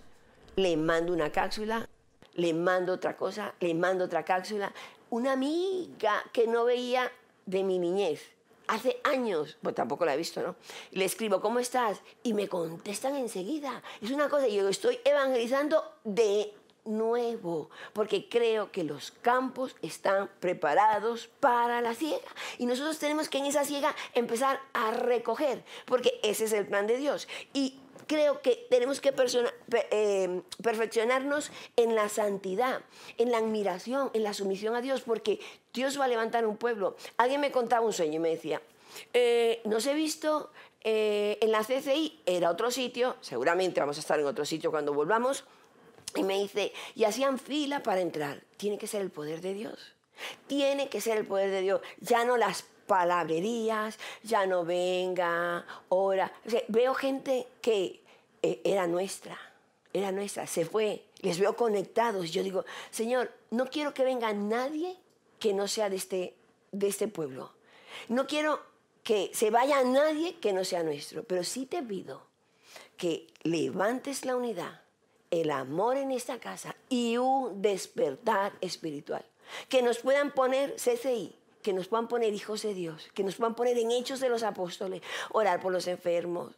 Le 0.54 0.76
mando 0.76 1.12
una 1.12 1.32
cápsula, 1.32 1.88
le 2.34 2.54
mando 2.54 2.92
otra 2.92 3.16
cosa, 3.16 3.54
le 3.58 3.74
mando 3.74 4.04
otra 4.04 4.24
cápsula. 4.24 4.72
Una 5.10 5.32
amiga 5.32 6.22
que 6.32 6.46
no 6.46 6.64
veía 6.64 7.10
de 7.46 7.64
mi 7.64 7.78
niñez 7.78 8.35
hace 8.68 9.00
años, 9.04 9.56
pues 9.62 9.74
tampoco 9.74 10.04
la 10.04 10.14
he 10.14 10.16
visto, 10.16 10.42
¿no? 10.42 10.56
Le 10.92 11.04
escribo, 11.04 11.40
¿cómo 11.40 11.58
estás? 11.58 12.00
Y 12.22 12.34
me 12.34 12.48
contestan 12.48 13.16
enseguida. 13.16 13.82
Es 14.00 14.10
una 14.10 14.28
cosa, 14.28 14.48
yo 14.48 14.68
estoy 14.68 14.98
evangelizando 15.04 15.84
de 16.04 16.54
nuevo, 16.84 17.70
porque 17.92 18.28
creo 18.28 18.70
que 18.70 18.84
los 18.84 19.10
campos 19.10 19.76
están 19.82 20.30
preparados 20.40 21.28
para 21.40 21.80
la 21.80 21.94
siega. 21.94 22.28
Y 22.58 22.66
nosotros 22.66 22.98
tenemos 22.98 23.28
que 23.28 23.38
en 23.38 23.46
esa 23.46 23.64
siega 23.64 23.94
empezar 24.14 24.60
a 24.72 24.92
recoger, 24.92 25.64
porque 25.84 26.20
ese 26.22 26.44
es 26.44 26.52
el 26.52 26.66
plan 26.66 26.86
de 26.86 26.96
Dios. 26.96 27.28
Y 27.52 27.80
creo 28.06 28.40
que 28.42 28.66
tenemos 28.70 29.00
que 29.00 29.12
eh, 29.90 30.42
perfeccionarnos 30.62 31.50
en 31.76 31.94
la 31.94 32.08
santidad, 32.08 32.82
en 33.18 33.30
la 33.30 33.38
admiración, 33.38 34.10
en 34.14 34.22
la 34.22 34.34
sumisión 34.34 34.74
a 34.74 34.80
Dios, 34.80 35.02
porque 35.02 35.40
Dios 35.72 35.98
va 36.00 36.04
a 36.04 36.08
levantar 36.08 36.46
un 36.46 36.56
pueblo. 36.56 36.96
Alguien 37.16 37.40
me 37.40 37.50
contaba 37.50 37.84
un 37.84 37.92
sueño 37.92 38.14
y 38.14 38.18
me 38.18 38.30
decía, 38.30 38.62
eh, 39.12 39.60
nos 39.64 39.86
he 39.86 39.94
visto 39.94 40.50
eh, 40.82 41.38
en 41.40 41.52
la 41.52 41.64
CCI, 41.64 42.20
era 42.26 42.50
otro 42.50 42.70
sitio, 42.70 43.16
seguramente 43.20 43.80
vamos 43.80 43.96
a 43.96 44.00
estar 44.00 44.18
en 44.18 44.26
otro 44.26 44.44
sitio 44.44 44.70
cuando 44.70 44.94
volvamos, 44.94 45.44
y 46.14 46.22
me 46.22 46.40
dice, 46.40 46.72
y 46.94 47.04
hacían 47.04 47.38
fila 47.38 47.82
para 47.82 48.00
entrar. 48.00 48.42
Tiene 48.56 48.78
que 48.78 48.86
ser 48.86 49.02
el 49.02 49.10
poder 49.10 49.42
de 49.42 49.52
Dios. 49.52 49.92
Tiene 50.46 50.88
que 50.88 51.02
ser 51.02 51.18
el 51.18 51.26
poder 51.26 51.50
de 51.50 51.60
Dios. 51.60 51.80
Ya 52.00 52.24
no 52.24 52.38
las 52.38 52.64
palabrerías, 52.86 53.98
ya 54.22 54.46
no 54.46 54.64
venga, 54.64 55.64
ora. 55.88 56.32
veo 56.68 56.94
gente 56.94 57.46
que 57.60 58.02
eh, 58.42 58.60
era 58.64 58.86
nuestra, 58.86 59.38
era 59.92 60.12
nuestra, 60.12 60.46
se 60.46 60.64
fue, 60.64 61.04
les 61.20 61.38
veo 61.38 61.56
conectados. 61.56 62.30
Yo 62.30 62.42
digo, 62.42 62.64
Señor, 62.90 63.32
no 63.50 63.66
quiero 63.66 63.94
que 63.94 64.04
venga 64.04 64.32
nadie 64.32 64.96
que 65.38 65.52
no 65.52 65.68
sea 65.68 65.90
de 65.90 65.96
este, 65.96 66.34
de 66.72 66.88
este 66.88 67.08
pueblo. 67.08 67.52
No 68.08 68.26
quiero 68.26 68.60
que 69.02 69.30
se 69.34 69.50
vaya 69.50 69.84
nadie 69.84 70.36
que 70.36 70.52
no 70.52 70.64
sea 70.64 70.82
nuestro, 70.82 71.22
pero 71.24 71.44
sí 71.44 71.66
te 71.66 71.82
pido 71.82 72.26
que 72.96 73.28
levantes 73.42 74.24
la 74.24 74.36
unidad, 74.36 74.80
el 75.30 75.50
amor 75.50 75.96
en 75.96 76.10
esta 76.10 76.38
casa 76.40 76.76
y 76.88 77.16
un 77.16 77.62
despertar 77.62 78.52
espiritual. 78.60 79.24
Que 79.68 79.82
nos 79.82 79.98
puedan 79.98 80.32
poner 80.32 80.74
CCI, 80.74 81.36
que 81.66 81.72
nos 81.72 81.88
puedan 81.88 82.06
poner 82.06 82.32
hijos 82.32 82.62
de 82.62 82.74
Dios, 82.74 83.10
que 83.12 83.24
nos 83.24 83.34
puedan 83.34 83.56
poner 83.56 83.76
en 83.76 83.90
hechos 83.90 84.20
de 84.20 84.28
los 84.28 84.44
apóstoles, 84.44 85.02
orar 85.32 85.60
por 85.60 85.72
los 85.72 85.88
enfermos, 85.88 86.52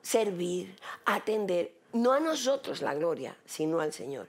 servir, 0.00 0.74
atender, 1.04 1.74
no 1.92 2.14
a 2.14 2.18
nosotros 2.18 2.80
la 2.80 2.94
gloria, 2.94 3.36
sino 3.44 3.78
al 3.78 3.92
Señor. 3.92 4.26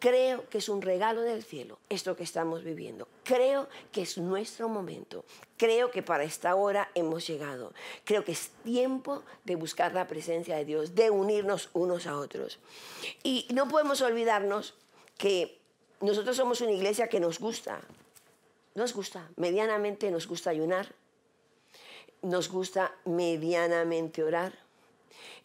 Creo 0.00 0.48
que 0.48 0.58
es 0.58 0.68
un 0.68 0.82
regalo 0.82 1.20
del 1.20 1.44
cielo 1.44 1.78
esto 1.88 2.16
que 2.16 2.24
estamos 2.24 2.64
viviendo. 2.64 3.06
Creo 3.22 3.68
que 3.92 4.02
es 4.02 4.18
nuestro 4.18 4.68
momento. 4.68 5.24
Creo 5.56 5.92
que 5.92 6.02
para 6.02 6.24
esta 6.24 6.56
hora 6.56 6.90
hemos 6.96 7.28
llegado. 7.28 7.72
Creo 8.02 8.24
que 8.24 8.32
es 8.32 8.50
tiempo 8.64 9.22
de 9.44 9.54
buscar 9.54 9.94
la 9.94 10.08
presencia 10.08 10.56
de 10.56 10.64
Dios, 10.64 10.96
de 10.96 11.10
unirnos 11.10 11.70
unos 11.74 12.08
a 12.08 12.18
otros. 12.18 12.58
Y 13.22 13.46
no 13.54 13.68
podemos 13.68 14.00
olvidarnos 14.00 14.74
que 15.16 15.60
nosotros 16.00 16.36
somos 16.36 16.60
una 16.60 16.72
iglesia 16.72 17.08
que 17.08 17.20
nos 17.20 17.38
gusta 17.38 17.80
nos 18.76 18.92
gusta, 18.92 19.28
medianamente 19.36 20.10
nos 20.10 20.28
gusta 20.28 20.50
ayunar, 20.50 20.94
nos 22.20 22.48
gusta 22.48 22.94
medianamente 23.06 24.22
orar 24.22 24.52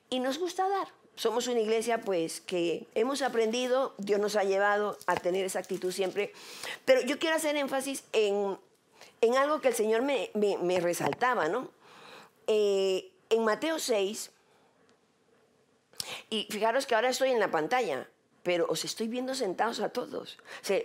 y 0.09 0.19
nos 0.19 0.37
gusta 0.37 0.67
dar. 0.67 0.89
Somos 1.15 1.47
una 1.47 1.61
iglesia 1.61 2.01
pues 2.01 2.41
que 2.41 2.87
hemos 2.93 3.21
aprendido, 3.21 3.95
Dios 3.97 4.19
nos 4.19 4.35
ha 4.35 4.43
llevado 4.43 4.97
a 5.07 5.15
tener 5.15 5.45
esa 5.45 5.59
actitud 5.59 5.93
siempre, 5.93 6.33
pero 6.83 7.01
yo 7.01 7.19
quiero 7.19 7.37
hacer 7.37 7.55
énfasis 7.55 8.03
en, 8.11 8.57
algo 9.37 9.61
que 9.61 9.69
el 9.69 9.75
Señor 9.75 10.01
me, 10.01 10.79
resaltaba, 10.81 11.47
¿no? 11.47 11.69
Eh, 12.47 13.11
en 13.29 13.45
Mateo 13.45 13.79
6, 13.79 14.29
y 16.29 16.47
fijaros 16.49 16.85
que 16.85 16.95
ahora 16.95 17.09
estoy 17.09 17.29
en 17.29 17.39
la 17.39 17.49
pantalla, 17.49 18.09
pero 18.43 18.65
os 18.67 18.83
estoy 18.83 19.07
viendo 19.07 19.35
sentados 19.35 19.79
a 19.79 19.89
todos. 19.89 20.37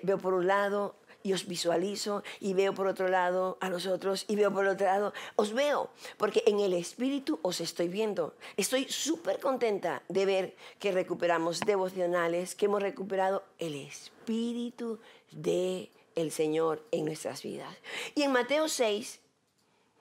veo 0.02 0.18
por 0.18 0.34
un 0.34 0.46
lado 0.46 0.94
y 1.26 1.32
os 1.32 1.48
visualizo 1.48 2.22
y 2.38 2.54
veo 2.54 2.72
por 2.72 2.86
otro 2.86 3.08
lado 3.08 3.58
a 3.60 3.68
los 3.68 3.86
otros 3.86 4.24
y 4.28 4.36
veo 4.36 4.52
por 4.52 4.64
otro 4.64 4.86
lado. 4.86 5.12
Os 5.34 5.52
veo, 5.52 5.90
porque 6.18 6.44
en 6.46 6.60
el 6.60 6.72
espíritu 6.72 7.40
os 7.42 7.60
estoy 7.60 7.88
viendo. 7.88 8.36
Estoy 8.56 8.86
súper 8.88 9.40
contenta 9.40 10.04
de 10.08 10.24
ver 10.24 10.56
que 10.78 10.92
recuperamos 10.92 11.58
devocionales, 11.58 12.54
que 12.54 12.66
hemos 12.66 12.80
recuperado 12.80 13.42
el 13.58 13.74
espíritu 13.74 15.00
de 15.32 15.90
el 16.14 16.30
Señor 16.30 16.84
en 16.92 17.04
nuestras 17.04 17.42
vidas. 17.42 17.76
Y 18.14 18.22
en 18.22 18.30
Mateo 18.30 18.68
6, 18.68 19.18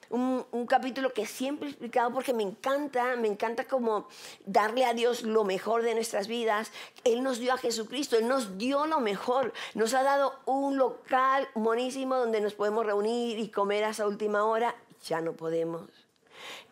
un, 0.10 0.66
capítulo 0.68 1.14
que 1.14 1.26
siempre 1.26 1.68
he 1.68 1.72
explicado 1.72 2.12
porque 2.12 2.34
me 2.34 2.44
encanta, 2.44 3.16
me 3.16 3.28
encanta 3.28 3.66
como 3.66 4.08
darle 4.46 4.86
a 4.86 4.94
Dios 4.94 5.24
lo 5.24 5.44
mejor 5.44 5.84
de 5.84 5.94
nuestras 5.94 6.28
vidas. 6.28 6.72
Él 7.04 7.24
nos 7.24 7.40
dio 7.40 7.54
a 7.54 7.58
Jesucristo, 7.58 8.18
Él 8.18 8.28
nos 8.28 8.58
dio 8.58 8.86
lo 8.86 9.00
mejor. 9.00 9.54
Nos 9.74 9.94
ha 9.94 10.04
dado 10.04 10.40
un 10.46 10.78
local 10.78 11.48
monísimo 11.56 12.16
donde 12.18 12.42
nos 12.42 12.54
podemos 12.54 12.86
reunir 12.86 13.40
y 13.40 13.50
comer 13.50 13.84
a 13.86 13.90
esa 13.90 14.08
última 14.08 14.46
hora. 14.46 14.76
Ya 15.06 15.22
no 15.22 15.34
podemos. 15.34 15.90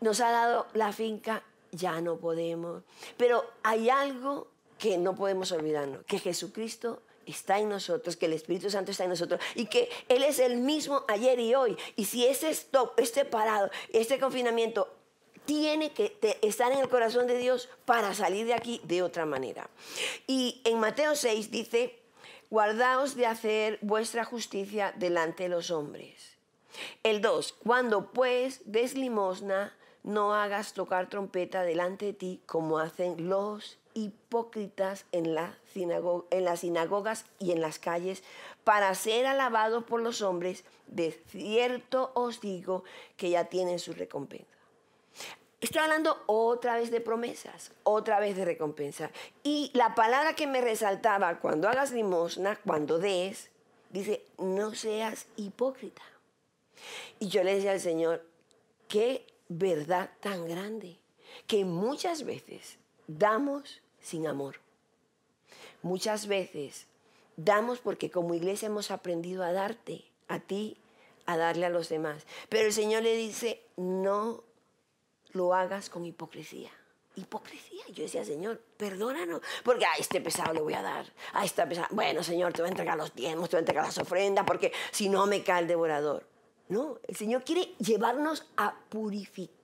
Nos 0.01 0.19
ha 0.19 0.31
dado 0.31 0.67
la 0.73 0.91
finca, 0.91 1.43
ya 1.71 2.01
no 2.01 2.17
podemos. 2.17 2.83
Pero 3.17 3.43
hay 3.63 3.89
algo 3.89 4.47
que 4.77 4.97
no 4.97 5.15
podemos 5.15 5.51
olvidarnos, 5.51 6.03
que 6.05 6.19
Jesucristo 6.19 7.01
está 7.25 7.59
en 7.59 7.69
nosotros, 7.69 8.15
que 8.15 8.25
el 8.25 8.33
Espíritu 8.33 8.69
Santo 8.69 8.91
está 8.91 9.03
en 9.03 9.11
nosotros 9.11 9.39
y 9.55 9.65
que 9.65 9.89
Él 10.09 10.23
es 10.23 10.39
el 10.39 10.57
mismo 10.57 11.03
ayer 11.07 11.39
y 11.39 11.55
hoy. 11.55 11.77
Y 11.95 12.05
si 12.05 12.25
ese 12.25 12.49
stop, 12.49 12.93
este 12.97 13.25
parado, 13.25 13.69
este 13.91 14.19
confinamiento 14.19 14.93
tiene 15.45 15.91
que 15.91 16.17
estar 16.41 16.71
en 16.71 16.79
el 16.79 16.89
corazón 16.89 17.27
de 17.27 17.37
Dios 17.37 17.69
para 17.85 18.13
salir 18.13 18.45
de 18.45 18.53
aquí 18.53 18.81
de 18.85 19.03
otra 19.03 19.25
manera. 19.25 19.69
Y 20.27 20.61
en 20.63 20.79
Mateo 20.79 21.15
6 21.15 21.51
dice, 21.51 21.99
guardaos 22.49 23.15
de 23.15 23.25
hacer 23.25 23.79
vuestra 23.81 24.23
justicia 24.25 24.93
delante 24.97 25.43
de 25.43 25.49
los 25.49 25.71
hombres. 25.71 26.37
El 27.03 27.21
2, 27.21 27.53
cuando 27.63 28.11
pues 28.11 28.61
des 28.65 28.95
limosna, 28.95 29.75
no 30.03 30.33
hagas 30.33 30.73
tocar 30.73 31.09
trompeta 31.09 31.63
delante 31.63 32.07
de 32.07 32.13
ti 32.13 32.41
como 32.45 32.79
hacen 32.79 33.29
los 33.29 33.77
hipócritas 33.93 35.05
en, 35.11 35.35
la 35.35 35.57
en 35.75 36.45
las 36.45 36.59
sinagogas 36.59 37.25
y 37.39 37.51
en 37.51 37.61
las 37.61 37.79
calles 37.79 38.23
para 38.63 38.93
ser 38.95 39.25
alabados 39.25 39.83
por 39.83 40.01
los 40.01 40.21
hombres, 40.21 40.63
de 40.87 41.11
cierto 41.11 42.11
os 42.15 42.41
digo 42.41 42.83
que 43.17 43.29
ya 43.29 43.45
tienen 43.45 43.79
su 43.79 43.93
recompensa. 43.93 44.47
Estoy 45.61 45.81
hablando 45.81 46.21
otra 46.25 46.75
vez 46.75 46.91
de 46.91 46.99
promesas, 46.99 47.71
otra 47.83 48.19
vez 48.19 48.35
de 48.35 48.43
recompensa. 48.43 49.11
Y 49.43 49.71
la 49.73 49.95
palabra 49.95 50.35
que 50.35 50.45
me 50.45 50.59
resaltaba 50.59 51.39
cuando 51.39 51.69
hagas 51.69 51.91
limosna, 51.91 52.57
cuando 52.65 52.99
des, 52.99 53.49
dice, 53.89 54.25
no 54.37 54.75
seas 54.75 55.27
hipócrita. 55.37 56.01
Y 57.17 57.29
yo 57.29 57.43
le 57.43 57.55
decía 57.55 57.71
al 57.71 57.79
Señor, 57.79 58.25
qué 58.89 59.25
verdad 59.47 60.11
tan 60.19 60.47
grande, 60.49 60.99
que 61.47 61.63
muchas 61.63 62.25
veces 62.25 62.77
damos 63.07 63.81
sin 64.01 64.27
amor. 64.27 64.55
Muchas 65.81 66.27
veces 66.27 66.87
damos 67.37 67.79
porque 67.79 68.11
como 68.11 68.35
iglesia 68.35 68.67
hemos 68.67 68.91
aprendido 68.91 69.43
a 69.43 69.51
darte, 69.51 70.05
a 70.27 70.39
ti, 70.39 70.77
a 71.25 71.37
darle 71.37 71.65
a 71.65 71.69
los 71.69 71.89
demás. 71.89 72.25
Pero 72.49 72.67
el 72.67 72.73
Señor 72.73 73.03
le 73.03 73.15
dice, 73.15 73.61
no 73.77 74.43
lo 75.31 75.53
hagas 75.53 75.89
con 75.89 76.05
hipocresía. 76.05 76.71
Hipocresía. 77.15 77.83
Yo 77.89 78.03
decía, 78.03 78.25
Señor, 78.25 78.59
perdónanos, 78.77 79.41
porque 79.63 79.85
a 79.85 79.93
este 79.99 80.19
pesado 80.19 80.53
le 80.53 80.61
voy 80.61 80.73
a 80.73 80.81
dar, 80.81 81.05
a 81.33 81.45
esta 81.45 81.67
pesado, 81.67 81.87
bueno, 81.91 82.23
Señor, 82.23 82.53
te 82.53 82.61
voy 82.61 82.69
a 82.69 82.71
entregar 82.71 82.97
los 82.97 83.13
diezmos, 83.13 83.49
te 83.49 83.55
voy 83.55 83.59
a 83.59 83.65
entregar 83.65 83.85
las 83.85 83.97
ofrendas, 83.99 84.45
porque 84.45 84.71
si 84.91 85.09
no 85.09 85.27
me 85.27 85.43
cae 85.43 85.61
el 85.61 85.67
devorador. 85.67 86.25
No, 86.69 86.97
el 87.07 87.15
Señor 87.15 87.43
quiere 87.43 87.75
llevarnos 87.77 88.47
a 88.57 88.73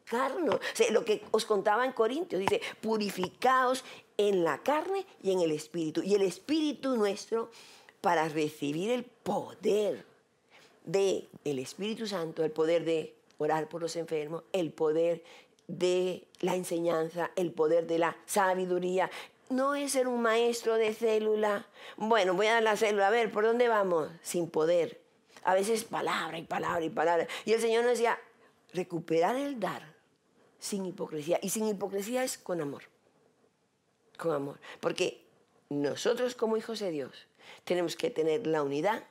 purificarnos. 0.10 0.60
lo 0.92 1.06
que 1.06 1.24
os 1.32 1.46
contaba 1.46 1.86
en 1.86 1.92
Corintios, 1.92 2.39
dice, 2.39 2.62
purificaos 2.82 3.84
en 4.18 4.44
la 4.44 4.62
carne 4.63 5.06
y 5.22 5.32
en 5.32 5.42
el 5.42 5.51
espíritu. 5.51 6.01
Y 6.04 6.16
el 6.16 6.24
espíritu 6.24 6.96
nuestro 6.96 7.51
para 8.01 8.28
recibir 8.30 8.92
el 8.92 9.04
poder 9.04 10.06
de 10.86 11.28
el 11.44 11.60
Espíritu 11.60 12.08
Santo, 12.08 12.44
el 12.44 12.51
poder 12.51 12.86
de 12.86 13.16
orar 13.38 13.68
por 13.68 13.82
los 13.82 13.96
enfermos, 13.96 14.44
el 14.54 14.72
poder 14.72 15.24
de 15.68 16.28
la 16.39 16.56
enseñanza, 16.56 17.32
el 17.36 17.51
poder 17.51 17.86
de 17.86 18.00
la 18.00 18.18
sabiduría. 18.25 19.12
No 19.50 19.75
es 19.75 19.92
ser 19.92 20.08
un 20.08 20.22
maestro 20.22 20.75
de 20.75 20.94
célula. 20.94 21.67
Bueno, 21.98 22.34
voy 22.34 22.48
a 22.48 22.54
dar 22.54 22.63
la 22.63 22.78
célula, 22.78 23.08
a 23.08 23.12
ver, 23.12 23.32
¿por 23.32 23.43
dónde 23.43 23.67
vamos? 23.67 24.10
Sin 24.22 24.50
poder. 24.50 25.02
A 25.43 25.54
veces 25.54 25.84
palabra 25.84 26.38
y 26.38 26.43
palabra 26.43 26.84
y 26.84 26.89
palabra. 26.89 27.28
Y 27.45 27.54
el 27.54 27.62
Señor 27.62 27.84
nos 27.84 27.93
decía, 27.93 28.17
recuperar 28.74 29.36
el 29.36 29.60
dar 29.60 29.88
sin 30.60 30.86
hipocresía. 30.86 31.39
Y 31.41 31.50
sin 31.50 31.67
hipocresía 31.67 32.24
es 32.24 32.38
con 32.38 32.62
amor 32.62 32.84
con 34.19 34.34
amor. 34.34 34.60
Porque 34.80 35.26
nosotros 35.69 36.36
como 36.36 36.58
hijos 36.58 36.80
de 36.80 36.91
Dios 36.91 37.12
tenemos 37.63 37.95
que 37.95 38.12
tener 38.12 38.45
la 38.45 38.62
unidad 38.62 39.04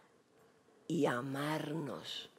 y 0.86 1.06
amarnos 1.06 2.30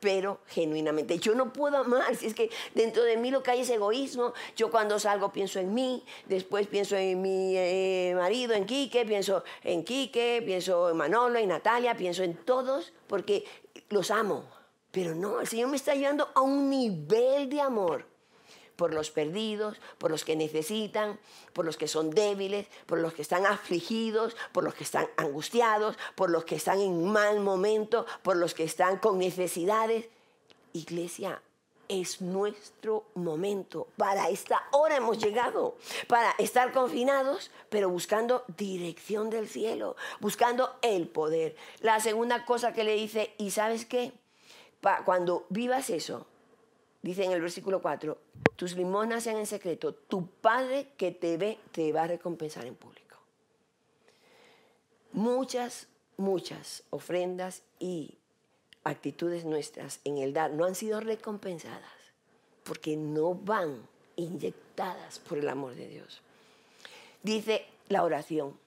pero 0.00 0.40
genuinamente. 0.48 1.20
Yo 1.20 1.32
no 1.36 1.52
puedo 1.52 1.76
amar, 1.76 2.16
si 2.16 2.26
es 2.26 2.34
que 2.34 2.50
dentro 2.74 3.04
de 3.04 3.16
mí 3.16 3.30
lo 3.30 3.40
que 3.44 3.52
hay 3.52 3.60
es 3.60 3.70
egoísmo. 3.70 4.32
Yo 4.56 4.68
cuando 4.68 4.98
salgo 4.98 5.32
pienso 5.32 5.60
en 5.60 5.72
mí, 5.72 6.04
después 6.26 6.66
pienso 6.66 6.96
en 6.96 7.22
mi 7.22 7.56
eh, 7.56 8.12
marido, 8.16 8.52
en 8.52 8.66
Quique, 8.66 9.06
pienso 9.06 9.44
en 9.62 9.84
Quique, 9.84 10.42
pienso 10.44 10.90
en 10.90 10.96
Manolo, 10.96 11.38
en 11.38 11.50
Natalia, 11.50 11.96
pienso 11.96 12.24
en 12.24 12.34
todos, 12.34 12.92
porque 13.06 13.44
los 13.90 14.10
amo. 14.10 14.44
Pero 14.90 15.14
no, 15.14 15.40
el 15.40 15.46
Señor 15.46 15.68
me 15.68 15.76
está 15.76 15.94
llevando 15.94 16.32
a 16.34 16.40
un 16.40 16.68
nivel 16.68 17.48
de 17.48 17.60
amor 17.60 18.11
por 18.76 18.94
los 18.94 19.10
perdidos, 19.10 19.78
por 19.98 20.10
los 20.10 20.24
que 20.24 20.36
necesitan, 20.36 21.18
por 21.52 21.64
los 21.64 21.76
que 21.76 21.88
son 21.88 22.10
débiles, 22.10 22.66
por 22.86 22.98
los 22.98 23.14
que 23.14 23.22
están 23.22 23.46
afligidos, 23.46 24.36
por 24.52 24.64
los 24.64 24.74
que 24.74 24.84
están 24.84 25.08
angustiados, 25.16 25.96
por 26.14 26.30
los 26.30 26.44
que 26.44 26.56
están 26.56 26.80
en 26.80 27.04
mal 27.04 27.40
momento, 27.40 28.06
por 28.22 28.36
los 28.36 28.54
que 28.54 28.64
están 28.64 28.98
con 28.98 29.18
necesidades. 29.18 30.08
Iglesia, 30.72 31.42
es 31.88 32.22
nuestro 32.22 33.04
momento. 33.14 33.88
Para 33.96 34.30
esta 34.30 34.62
hora 34.70 34.96
hemos 34.96 35.18
llegado, 35.18 35.76
para 36.08 36.30
estar 36.38 36.72
confinados, 36.72 37.50
pero 37.68 37.90
buscando 37.90 38.44
dirección 38.56 39.28
del 39.30 39.48
cielo, 39.48 39.96
buscando 40.20 40.74
el 40.80 41.08
poder. 41.08 41.54
La 41.80 42.00
segunda 42.00 42.44
cosa 42.44 42.72
que 42.72 42.84
le 42.84 42.94
dice, 42.94 43.34
¿y 43.38 43.50
sabes 43.50 43.84
qué? 43.84 44.12
cuando 45.04 45.46
vivas 45.48 45.90
eso, 45.90 46.26
dice 47.02 47.24
en 47.24 47.32
el 47.32 47.40
versículo 47.40 47.82
4, 47.82 48.18
tus 48.56 48.76
limonas 48.76 49.24
sean 49.24 49.36
en 49.36 49.46
secreto, 49.46 49.94
tu 49.94 50.26
Padre 50.26 50.88
que 50.96 51.10
te 51.10 51.36
ve 51.36 51.58
te 51.72 51.92
va 51.92 52.02
a 52.02 52.06
recompensar 52.06 52.64
en 52.64 52.74
público. 52.74 53.16
Muchas, 55.12 55.88
muchas 56.16 56.84
ofrendas 56.90 57.62
y 57.78 58.18
actitudes 58.84 59.44
nuestras 59.44 60.00
en 60.04 60.18
el 60.18 60.32
dar 60.32 60.52
no 60.52 60.64
han 60.64 60.74
sido 60.74 61.00
recompensadas 61.00 61.82
porque 62.64 62.96
no 62.96 63.34
van 63.34 63.86
inyectadas 64.16 65.18
por 65.18 65.38
el 65.38 65.48
amor 65.48 65.74
de 65.74 65.88
Dios. 65.88 66.22
Dice 67.22 67.66
la 67.88 68.04
oración. 68.04 68.58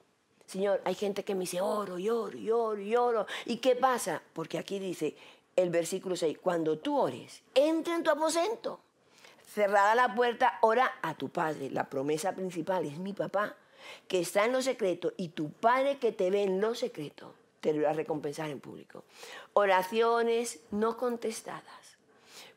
Señor, 0.45 0.81
hay 0.85 0.93
gente 0.93 1.23
que 1.23 1.33
me 1.33 1.41
dice 1.41 1.61
oro 1.61 1.97
y 1.97 2.09
oro 2.09 2.37
y 2.37 2.51
oro 2.51 2.81
y 2.81 2.95
oro. 2.95 3.25
¿Y 3.45 3.57
qué 3.57 3.75
pasa? 3.75 4.21
Porque 4.33 4.59
aquí 4.59 4.77
dice, 4.77 5.15
el 5.55 5.69
versículo 5.69 6.15
6, 6.15 6.37
cuando 6.39 6.77
tú 6.79 6.97
ores, 6.97 7.41
entra 7.53 7.95
en 7.95 8.03
tu 8.03 8.11
aposento, 8.11 8.79
cerrada 9.45 9.95
la 9.95 10.13
puerta, 10.13 10.59
ora 10.61 10.99
a 11.01 11.15
tu 11.15 11.29
Padre. 11.29 11.69
La 11.69 11.89
promesa 11.89 12.33
principal 12.33 12.85
es 12.85 12.97
mi 12.97 13.13
papá, 13.13 13.55
que 14.07 14.19
está 14.19 14.45
en 14.45 14.51
lo 14.51 14.61
secreto, 14.61 15.13
y 15.17 15.29
tu 15.29 15.51
Padre 15.51 15.97
que 15.97 16.11
te 16.11 16.29
ve 16.29 16.43
en 16.43 16.59
lo 16.59 16.75
secreto, 16.75 17.33
te 17.61 17.73
lo 17.73 17.83
va 17.83 17.91
a 17.91 17.93
recompensar 17.93 18.49
en 18.49 18.59
público. 18.59 19.03
Oraciones 19.53 20.59
no 20.71 20.97
contestadas, 20.97 21.97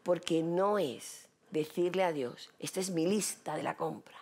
porque 0.02 0.42
no 0.42 0.78
es 0.78 1.28
decirle 1.50 2.02
a 2.02 2.12
Dios, 2.12 2.50
esta 2.58 2.80
es 2.80 2.90
mi 2.90 3.06
lista 3.06 3.56
de 3.56 3.62
la 3.62 3.76
compra. 3.76 4.17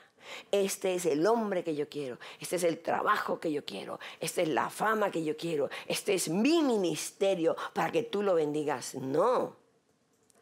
Este 0.51 0.95
es 0.95 1.07
el 1.07 1.27
hombre 1.27 1.65
que 1.65 1.75
yo 1.75 1.89
quiero, 1.89 2.19
este 2.41 2.57
es 2.57 2.65
el 2.65 2.79
trabajo 2.79 3.41
que 3.41 3.53
yo 3.53 3.65
quiero, 3.65 3.99
esta 4.21 4.43
es 4.43 4.49
la 4.49 4.71
fama 4.71 5.11
que 5.11 5.25
yo 5.25 5.37
quiero, 5.37 5.71
este 5.87 6.15
es 6.15 6.29
mi 6.29 6.63
ministerio 6.63 7.57
para 7.73 7.93
que 7.93 8.03
tú 8.03 8.23
lo 8.23 8.35
bendigas. 8.35 8.95
No, 8.95 9.57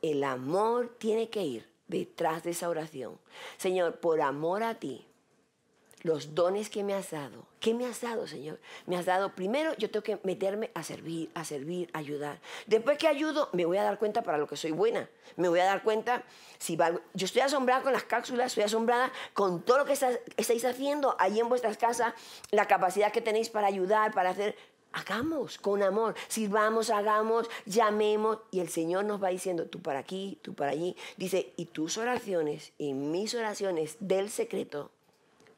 el 0.03 0.25
amor 0.25 0.97
tiene 0.99 1.31
que 1.31 1.43
ir 1.43 1.69
detrás 1.89 2.43
de 2.43 2.51
esa 2.51 2.69
oración. 2.69 3.19
Señor, 3.57 4.01
por 4.01 4.21
amor 4.21 4.63
a 4.63 4.75
ti, 4.75 5.07
los 6.05 6.35
dones 6.35 6.69
que 6.69 6.85
me 6.85 6.95
has 6.95 7.11
dado. 7.11 7.47
¿Qué 7.59 7.73
me 7.73 7.87
has 7.87 8.03
dado, 8.03 8.27
Señor? 8.27 8.61
Me 8.87 8.97
has 8.97 9.07
dado, 9.07 9.35
primero 9.35 9.75
yo 9.79 9.91
tengo 9.91 10.05
que 10.05 10.21
meterme 10.23 10.71
a 10.75 10.83
servir, 10.83 11.31
a 11.35 11.45
servir, 11.45 11.91
a 11.95 11.99
ayudar. 11.99 12.41
Después 12.67 12.99
que 12.99 13.09
ayudo, 13.09 13.49
me 13.53 13.65
voy 13.65 13.79
a 13.79 13.83
dar 13.83 13.99
cuenta 13.99 14.23
para 14.23 14.37
lo 14.37 14.47
que 14.47 14.57
soy 14.57 14.71
buena. 14.71 15.09
Me 15.37 15.49
voy 15.49 15.61
a 15.61 15.65
dar 15.65 15.83
cuenta 15.83 16.23
si 16.59 16.77
valgo. 16.77 17.01
Yo 17.15 17.25
estoy 17.25 17.41
asombrada 17.41 17.83
con 17.83 17.95
las 17.95 18.05
cápsulas, 18.05 18.49
estoy 18.49 18.65
asombrada 18.65 19.11
con 19.33 19.63
todo 19.63 19.79
lo 19.79 19.85
que 19.87 19.95
estáis 19.95 20.65
haciendo 20.67 21.17
ahí 21.19 21.41
en 21.41 21.49
vuestras 21.49 21.79
casas, 21.79 22.13
la 22.51 22.67
capacidad 22.67 23.11
que 23.11 23.23
tenéis 23.23 23.49
para 23.49 23.67
ayudar, 23.67 24.13
para 24.13 24.31
hacer. 24.31 24.57
Hagamos 24.93 25.59
con 25.59 25.83
amor, 25.83 26.15
sirvamos, 26.29 26.91
hagamos, 26.91 27.49
llamemos 27.65 28.39
y 28.51 28.61
el 28.61 28.69
Señor 28.69 29.07
nos 29.07 29.21
va 29.21 29.31
diciendo, 29.31 29.67
tú 29.67 29.81
para 29.81 30.01
aquí, 30.01 30.39
tú 30.43 30.55
para 30.55 30.73
allí. 30.73 30.97
Dice, 31.17 31.55
y 31.57 31.65
tus 31.65 31.97
oraciones 31.97 32.75
y 32.77 32.93
mis 32.93 33.35
oraciones 33.35 33.97
del 34.01 34.29
secreto 34.29 34.93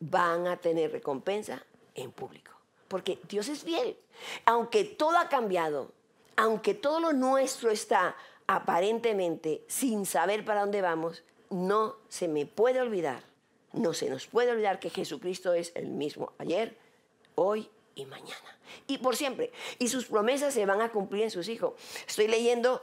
van 0.01 0.47
a 0.47 0.57
tener 0.57 0.93
recompensa 0.93 1.65
en 1.95 2.13
público. 2.13 2.53
Porque 2.89 3.19
Dios 3.29 3.49
es 3.49 3.65
fiel. 3.65 3.97
Aunque 4.45 4.85
todo 4.85 5.19
ha 5.19 5.29
cambiado, 5.29 5.93
aunque 6.37 6.75
todo 6.75 7.01
lo 7.01 7.13
nuestro 7.13 7.71
está 7.71 8.17
aparentemente 8.47 9.65
sin 9.67 10.07
saber 10.07 10.45
para 10.45 10.61
dónde 10.61 10.83
vamos, 10.83 11.25
no 11.51 11.97
se 12.09 12.29
me 12.29 12.47
puede 12.47 12.81
olvidar, 12.81 13.23
no 13.73 13.93
se 13.93 14.09
nos 14.09 14.27
puede 14.27 14.53
olvidar 14.53 14.79
que 14.79 14.91
Jesucristo 14.91 15.53
es 15.55 15.73
el 15.75 15.89
mismo 15.89 16.33
ayer, 16.39 16.77
hoy 17.35 17.69
y 17.95 18.05
mañana. 18.07 18.59
Y 18.87 18.99
por 18.99 19.17
siempre. 19.17 19.53
Y 19.79 19.89
sus 19.89 20.07
promesas 20.07 20.55
se 20.55 20.67
van 20.67 20.81
a 20.81 20.91
cumplir 20.91 21.25
en 21.25 21.31
sus 21.31 21.49
hijos. 21.49 21.75
Estoy 22.07 22.29
leyendo 22.29 22.83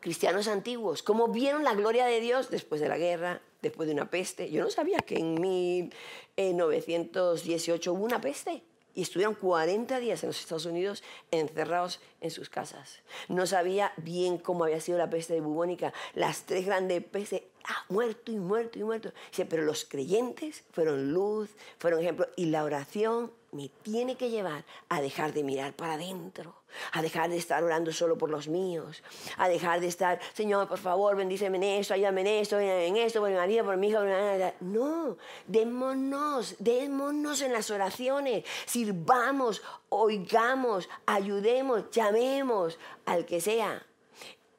cristianos 0.00 0.46
antiguos, 0.46 1.02
cómo 1.02 1.28
vieron 1.28 1.64
la 1.64 1.74
gloria 1.74 2.06
de 2.06 2.20
Dios 2.20 2.50
después 2.50 2.80
de 2.80 2.88
la 2.88 2.98
guerra, 2.98 3.40
después 3.68 3.86
de 3.86 3.94
una 3.94 4.10
peste. 4.10 4.50
Yo 4.50 4.62
no 4.62 4.70
sabía 4.70 4.98
que 4.98 5.18
en 5.18 5.40
1918 5.40 7.92
hubo 7.92 8.04
una 8.04 8.20
peste 8.20 8.64
y 8.96 9.02
estuvieron 9.02 9.34
40 9.34 10.00
días 10.00 10.22
en 10.22 10.30
los 10.30 10.40
Estados 10.40 10.64
Unidos 10.64 11.04
encerrados 11.30 12.00
en 12.22 12.30
sus 12.30 12.48
casas. 12.48 13.02
No 13.28 13.46
sabía 13.46 13.92
bien 13.98 14.38
cómo 14.38 14.64
había 14.64 14.80
sido 14.80 14.96
la 14.96 15.10
peste 15.10 15.38
bubónica, 15.40 15.92
las 16.14 16.46
tres 16.46 16.64
grandes 16.64 17.04
pestes, 17.04 17.42
ah, 17.64 17.84
muerto 17.90 18.32
y 18.32 18.38
muerto 18.38 18.78
y 18.78 18.84
muerto. 18.84 19.12
pero 19.50 19.64
los 19.64 19.84
creyentes 19.84 20.64
fueron 20.72 21.12
luz, 21.12 21.50
fueron 21.78 22.00
ejemplo, 22.00 22.26
y 22.36 22.46
la 22.46 22.64
oración 22.64 23.30
me 23.56 23.70
tiene 23.82 24.16
que 24.16 24.28
llevar 24.28 24.64
a 24.88 25.00
dejar 25.00 25.32
de 25.32 25.42
mirar 25.42 25.74
para 25.74 25.94
adentro, 25.94 26.54
a 26.92 27.00
dejar 27.00 27.30
de 27.30 27.38
estar 27.38 27.64
orando 27.64 27.90
solo 27.92 28.18
por 28.18 28.30
los 28.30 28.48
míos, 28.48 29.02
a 29.38 29.48
dejar 29.48 29.80
de 29.80 29.86
estar, 29.86 30.20
Señor, 30.34 30.68
por 30.68 30.78
favor, 30.78 31.16
bendíceme 31.16 31.56
en 31.56 31.62
esto, 31.64 31.94
ayúdame 31.94 32.20
en 32.20 32.26
esto, 32.26 32.60
en 32.60 32.96
esto, 32.96 33.20
por 33.20 33.30
María, 33.30 33.64
por 33.64 33.76
mi 33.78 33.88
hija. 33.88 34.54
No, 34.60 35.16
démonos, 35.46 36.56
démonos 36.58 37.40
en 37.40 37.52
las 37.52 37.70
oraciones, 37.70 38.44
sirvamos, 38.66 39.62
oigamos, 39.88 40.88
ayudemos, 41.06 41.90
llamemos 41.90 42.78
al 43.06 43.24
que 43.24 43.40
sea. 43.40 43.86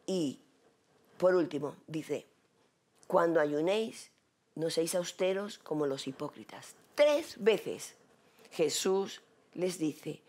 Y, 0.07 0.39
por 1.17 1.35
último, 1.35 1.75
dice, 1.85 2.25
cuando 3.05 3.39
ayunéis, 3.39 4.11
no 4.55 4.69
seáis 4.69 4.95
austeros 4.95 5.59
como 5.59 5.85
los 5.85 6.07
hipócritas. 6.07 6.75
Tres 6.95 7.35
veces 7.37 7.96
Jesús 8.51 9.21
les 9.53 9.77
dice, 9.77 10.21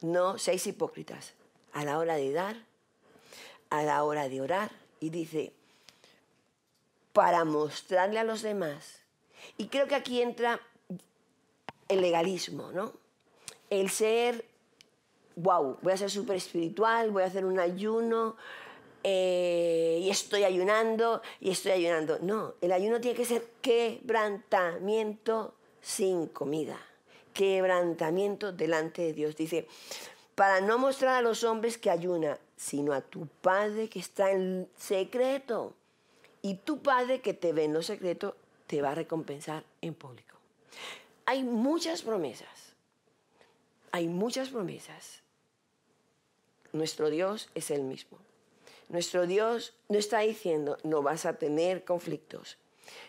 no 0.00 0.38
seáis 0.38 0.66
hipócritas 0.66 1.34
a 1.72 1.84
la 1.84 1.98
hora 1.98 2.16
de 2.16 2.32
dar, 2.32 2.56
a 3.68 3.82
la 3.82 4.02
hora 4.04 4.28
de 4.28 4.40
orar, 4.40 4.70
y 5.00 5.10
dice, 5.10 5.52
para 7.12 7.44
mostrarle 7.44 8.18
a 8.18 8.24
los 8.24 8.42
demás. 8.42 9.00
Y 9.56 9.68
creo 9.68 9.86
que 9.86 9.94
aquí 9.94 10.22
entra 10.22 10.60
el 11.88 12.00
legalismo, 12.00 12.72
¿no? 12.72 12.92
El 13.68 13.90
ser, 13.90 14.44
wow, 15.36 15.78
voy 15.82 15.92
a 15.92 15.96
ser 15.96 16.10
súper 16.10 16.36
espiritual, 16.36 17.10
voy 17.10 17.22
a 17.22 17.26
hacer 17.26 17.44
un 17.44 17.58
ayuno, 17.58 18.36
eh, 19.02 20.00
y 20.02 20.10
estoy 20.10 20.44
ayunando, 20.44 21.22
y 21.40 21.50
estoy 21.50 21.72
ayunando. 21.72 22.18
No, 22.20 22.54
el 22.60 22.72
ayuno 22.72 23.00
tiene 23.00 23.16
que 23.16 23.24
ser 23.24 23.46
quebrantamiento 23.62 25.54
sin 25.80 26.26
comida 26.26 26.78
quebrantamiento 27.40 28.52
delante 28.52 29.00
de 29.00 29.14
Dios. 29.14 29.34
Dice, 29.34 29.66
para 30.34 30.60
no 30.60 30.76
mostrar 30.76 31.16
a 31.16 31.22
los 31.22 31.42
hombres 31.42 31.78
que 31.78 31.88
ayuna, 31.88 32.38
sino 32.54 32.92
a 32.92 33.00
tu 33.00 33.28
Padre 33.40 33.88
que 33.88 33.98
está 33.98 34.30
en 34.30 34.68
secreto. 34.76 35.72
Y 36.42 36.56
tu 36.56 36.82
Padre 36.82 37.22
que 37.22 37.32
te 37.32 37.54
ve 37.54 37.64
en 37.64 37.72
lo 37.72 37.82
secreto 37.82 38.36
te 38.66 38.82
va 38.82 38.90
a 38.90 38.94
recompensar 38.94 39.64
en 39.80 39.94
público. 39.94 40.36
Hay 41.24 41.42
muchas 41.42 42.02
promesas. 42.02 42.74
Hay 43.90 44.06
muchas 44.06 44.50
promesas. 44.50 45.22
Nuestro 46.74 47.08
Dios 47.08 47.48
es 47.54 47.70
el 47.70 47.84
mismo. 47.84 48.18
Nuestro 48.90 49.26
Dios 49.26 49.72
no 49.88 49.96
está 49.96 50.18
diciendo 50.18 50.76
no 50.82 51.00
vas 51.00 51.24
a 51.24 51.38
tener 51.38 51.84
conflictos. 51.86 52.58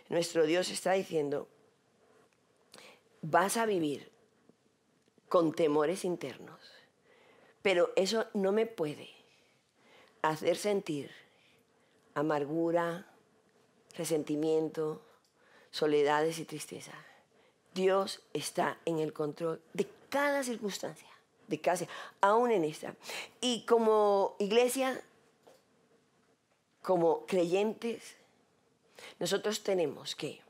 Nuestro 0.08 0.46
Dios 0.46 0.70
está 0.70 0.94
diciendo 0.94 1.50
vas 3.22 3.58
a 3.58 3.66
vivir 3.66 4.11
con 5.32 5.54
temores 5.54 6.04
internos, 6.04 6.60
pero 7.62 7.94
eso 7.96 8.26
no 8.34 8.52
me 8.52 8.66
puede 8.66 9.10
hacer 10.22 10.58
sentir 10.58 11.10
amargura, 12.16 13.08
resentimiento, 13.96 15.02
soledades 15.72 16.38
y 16.38 16.44
tristeza. 16.44 16.92
Dios 17.74 18.20
está 18.34 18.78
en 18.84 19.00
el 19.00 19.14
control 19.14 19.62
de 19.72 19.88
cada 20.10 20.44
circunstancia, 20.44 21.08
de 21.48 21.62
cada, 21.62 21.88
aún 22.20 22.52
en 22.52 22.66
esta. 22.66 22.94
Y 23.40 23.66
como 23.66 24.36
iglesia, 24.38 25.02
como 26.82 27.26
creyentes, 27.26 28.18
nosotros 29.18 29.64
tenemos 29.64 30.14
que 30.14 30.42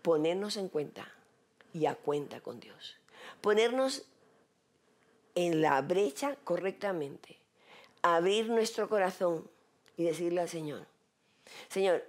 ponernos 0.00 0.56
en 0.56 0.70
cuenta 0.70 1.12
y 1.74 1.84
a 1.84 1.94
cuenta 1.94 2.40
con 2.40 2.58
Dios. 2.58 2.96
Ponernos 3.40 4.04
en 5.34 5.60
la 5.62 5.80
brecha 5.82 6.36
correctamente. 6.44 7.38
Abrir 8.02 8.48
nuestro 8.48 8.88
corazón 8.88 9.48
y 9.96 10.04
decirle 10.04 10.40
al 10.40 10.48
Señor, 10.48 10.86
Señor, 11.68 12.04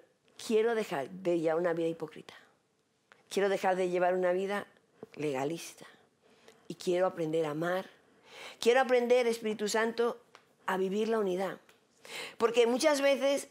quiero 0.46 0.76
dejar 0.76 1.10
de 1.10 1.40
llevar 1.40 1.60
una 1.60 1.74
vida 1.74 1.88
hipócrita. 1.88 2.34
Quiero 3.30 3.50
dejar 3.50 3.76
de 3.76 3.90
llevar 3.90 4.14
una 4.14 4.32
vida 4.32 4.68
legalista. 5.16 5.86
Y 6.68 6.76
quiero 6.76 7.08
aprender 7.08 7.46
a 7.46 7.52
amar. 7.52 7.90
Quiero 8.60 8.82
aprender, 8.82 9.28
Espíritu 9.28 9.68
Santo, 9.68 10.20
a 10.66 10.78
vivir 10.78 11.10
la 11.10 11.20
unidad. 11.20 11.58
Porque 12.38 12.68
muchas 12.68 13.02
veces 13.02 13.48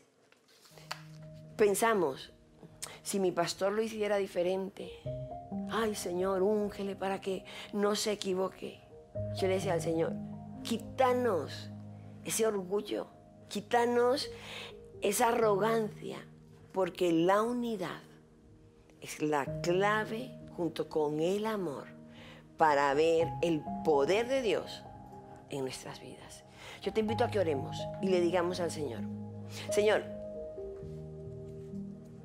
pensamos, 1.56 2.32
si 3.02 3.20
mi 3.20 3.32
pastor 3.32 3.72
lo 3.72 3.82
hiciera 3.82 4.16
diferente, 4.16 4.92
ay 5.72 5.94
Señor, 5.94 6.42
úngele 6.42 6.94
para 6.94 7.20
que 7.20 7.44
no 7.72 7.96
se 7.96 8.12
equivoque. 8.12 8.80
Yo 9.36 9.48
le 9.48 9.54
decía 9.54 9.72
al 9.72 9.80
Señor, 9.80 10.12
quítanos 10.62 11.70
ese 12.24 12.46
orgullo, 12.46 13.08
quítanos 13.48 14.30
esa 15.00 15.28
arrogancia, 15.28 16.18
porque 16.72 17.12
la 17.12 17.42
unidad 17.42 18.02
es 19.00 19.20
la 19.22 19.60
clave 19.62 20.30
junto 20.56 20.88
con 20.88 21.20
el 21.20 21.46
amor 21.46 21.86
para 22.56 22.92
ver 22.94 23.28
el 23.42 23.62
poder 23.84 24.28
de 24.28 24.42
Dios 24.42 24.84
en 25.48 25.62
nuestras 25.62 26.00
vidas. 26.00 26.44
Yo 26.82 26.92
te 26.92 27.00
invito 27.00 27.24
a 27.24 27.30
que 27.30 27.40
oremos 27.40 27.76
y 28.02 28.08
le 28.08 28.20
digamos 28.20 28.60
al 28.60 28.70
Señor, 28.70 29.00
Señor, 29.70 30.04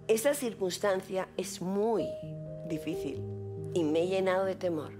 esta 0.07 0.33
circunstancia 0.33 1.27
es 1.35 1.61
muy 1.61 2.07
difícil 2.67 3.36
y 3.73 3.83
me 3.83 4.03
he 4.03 4.07
llenado 4.07 4.45
de 4.45 4.55
temor, 4.55 4.93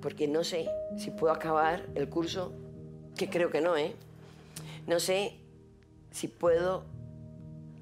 porque 0.00 0.28
no 0.28 0.44
sé 0.44 0.68
si 0.96 1.10
puedo 1.10 1.32
acabar 1.32 1.86
el 1.94 2.08
curso, 2.08 2.52
que 3.16 3.28
creo 3.28 3.50
que 3.50 3.60
no, 3.60 3.76
¿eh? 3.76 3.94
No 4.86 5.00
sé 5.00 5.38
si 6.10 6.28
puedo 6.28 6.84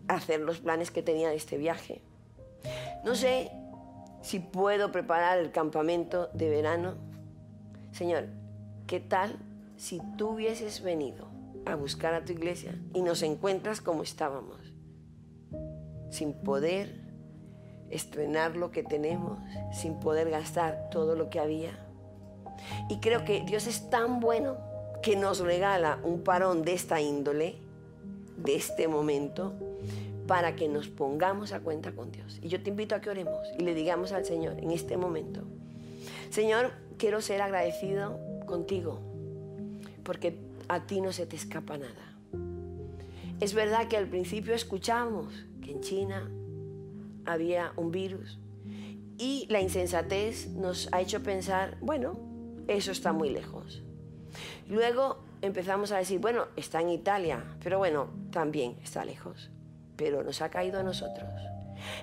hacer 0.08 0.40
los 0.40 0.58
planes 0.58 0.90
que 0.90 1.02
tenía 1.02 1.30
de 1.30 1.36
este 1.36 1.56
viaje. 1.56 2.02
No 3.04 3.14
sé 3.14 3.50
si 4.22 4.38
puedo 4.38 4.92
preparar 4.92 5.38
el 5.38 5.50
campamento 5.50 6.28
de 6.34 6.50
verano. 6.50 6.94
Señor, 7.92 8.26
¿qué 8.86 9.00
tal 9.00 9.38
si 9.76 10.00
tú 10.16 10.30
hubieses 10.30 10.82
venido 10.82 11.28
a 11.64 11.74
buscar 11.74 12.14
a 12.14 12.24
tu 12.24 12.32
iglesia 12.32 12.74
y 12.92 13.02
nos 13.02 13.22
encuentras 13.22 13.80
como 13.80 14.02
estábamos? 14.02 14.74
Sin 16.10 16.34
poder 16.34 16.99
estrenar 17.90 18.56
lo 18.56 18.70
que 18.70 18.82
tenemos 18.82 19.38
sin 19.72 20.00
poder 20.00 20.30
gastar 20.30 20.88
todo 20.90 21.16
lo 21.16 21.30
que 21.30 21.40
había. 21.40 21.70
Y 22.88 22.98
creo 23.00 23.24
que 23.24 23.42
Dios 23.42 23.66
es 23.66 23.90
tan 23.90 24.20
bueno 24.20 24.56
que 25.02 25.16
nos 25.16 25.40
regala 25.40 25.98
un 26.02 26.22
parón 26.22 26.62
de 26.62 26.74
esta 26.74 27.00
índole, 27.00 27.56
de 28.36 28.54
este 28.54 28.86
momento, 28.88 29.54
para 30.26 30.54
que 30.54 30.68
nos 30.68 30.88
pongamos 30.88 31.52
a 31.52 31.60
cuenta 31.60 31.92
con 31.92 32.12
Dios. 32.12 32.38
Y 32.42 32.48
yo 32.48 32.62
te 32.62 32.70
invito 32.70 32.94
a 32.94 33.00
que 33.00 33.10
oremos 33.10 33.48
y 33.58 33.62
le 33.62 33.74
digamos 33.74 34.12
al 34.12 34.24
Señor 34.24 34.58
en 34.58 34.70
este 34.70 34.96
momento, 34.96 35.42
Señor, 36.30 36.72
quiero 36.98 37.20
ser 37.20 37.42
agradecido 37.42 38.20
contigo, 38.46 39.00
porque 40.04 40.38
a 40.68 40.86
ti 40.86 41.00
no 41.00 41.12
se 41.12 41.26
te 41.26 41.34
escapa 41.34 41.78
nada. 41.78 42.14
Es 43.40 43.54
verdad 43.54 43.88
que 43.88 43.96
al 43.96 44.06
principio 44.06 44.54
escuchamos 44.54 45.46
que 45.62 45.72
en 45.72 45.80
China 45.80 46.30
había 47.32 47.72
un 47.76 47.90
virus. 47.90 48.38
Y 49.18 49.46
la 49.50 49.60
insensatez 49.60 50.48
nos 50.48 50.88
ha 50.92 51.00
hecho 51.00 51.22
pensar, 51.22 51.76
bueno, 51.80 52.18
eso 52.68 52.92
está 52.92 53.12
muy 53.12 53.30
lejos. 53.30 53.82
Luego 54.66 55.18
empezamos 55.42 55.92
a 55.92 55.98
decir, 55.98 56.20
bueno, 56.20 56.46
está 56.56 56.80
en 56.80 56.90
Italia, 56.90 57.44
pero 57.62 57.78
bueno, 57.78 58.08
también 58.30 58.76
está 58.82 59.04
lejos. 59.04 59.50
Pero 59.96 60.22
nos 60.22 60.40
ha 60.40 60.48
caído 60.48 60.80
a 60.80 60.82
nosotros. 60.82 61.28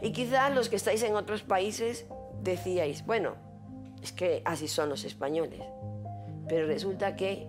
Y 0.02 0.12
quizás 0.12 0.54
los 0.54 0.70
que 0.70 0.76
estáis 0.76 1.02
en 1.04 1.16
otros 1.16 1.44
países 1.44 2.06
decíais, 2.44 3.06
bueno, 3.06 3.36
es 4.02 4.12
que 4.12 4.42
así 4.46 4.68
son 4.68 4.90
los 4.90 5.04
españoles. 5.04 5.62
Pero 6.48 6.68
resulta 6.68 7.16
que 7.16 7.48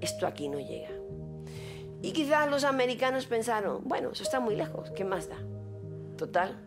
esto 0.00 0.26
aquí 0.26 0.48
no 0.48 0.58
llega. 0.58 0.90
Y 2.02 2.12
quizás 2.12 2.50
los 2.50 2.64
americanos 2.64 3.26
pensaron, 3.26 3.82
bueno, 3.84 4.10
eso 4.12 4.24
está 4.24 4.40
muy 4.40 4.56
lejos, 4.56 4.90
¿qué 4.90 5.04
más 5.04 5.28
da? 5.28 5.36
Total, 6.16 6.58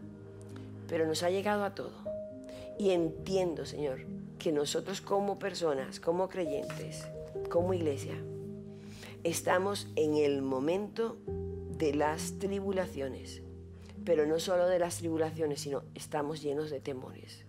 pero 0.88 1.06
nos 1.08 1.24
ha 1.24 1.30
llegado 1.30 1.64
a 1.64 1.76
todo. 1.76 1.94
Y 2.78 2.92
entiendo, 2.92 3.66
Señor, 3.66 4.00
que 4.40 4.52
nosotros 4.52 5.02
como 5.02 5.40
personas, 5.40 6.00
como 6.00 6.28
creyentes, 6.28 7.08
como 7.50 7.74
iglesia, 7.74 8.16
estamos 9.24 9.88
en 9.96 10.16
el 10.16 10.42
momento 10.42 11.18
de 11.78 11.94
las 11.94 12.38
tribulaciones, 12.40 13.42
pero 14.04 14.26
no 14.26 14.40
solo 14.40 14.68
de 14.68 14.80
las 14.80 14.98
tribulaciones, 14.98 15.62
sino 15.62 15.84
estamos 15.96 16.42
llenos 16.42 16.70
de 16.70 16.80
temores. 16.80 17.46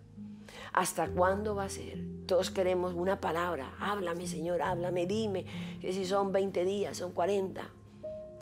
¿Hasta 0.73 1.09
cuándo 1.09 1.55
va 1.55 1.65
a 1.65 1.69
ser? 1.71 1.99
Todos 2.27 2.51
queremos 2.51 2.95
una 2.95 3.21
palabra. 3.21 3.75
Háblame, 3.81 4.27
Señor, 4.27 4.61
háblame, 4.61 5.07
dime. 5.07 5.47
Que 5.81 5.93
si 5.93 6.05
son 6.05 6.33
20 6.33 6.65
días, 6.65 6.99
son 6.99 7.13
40. 7.13 7.71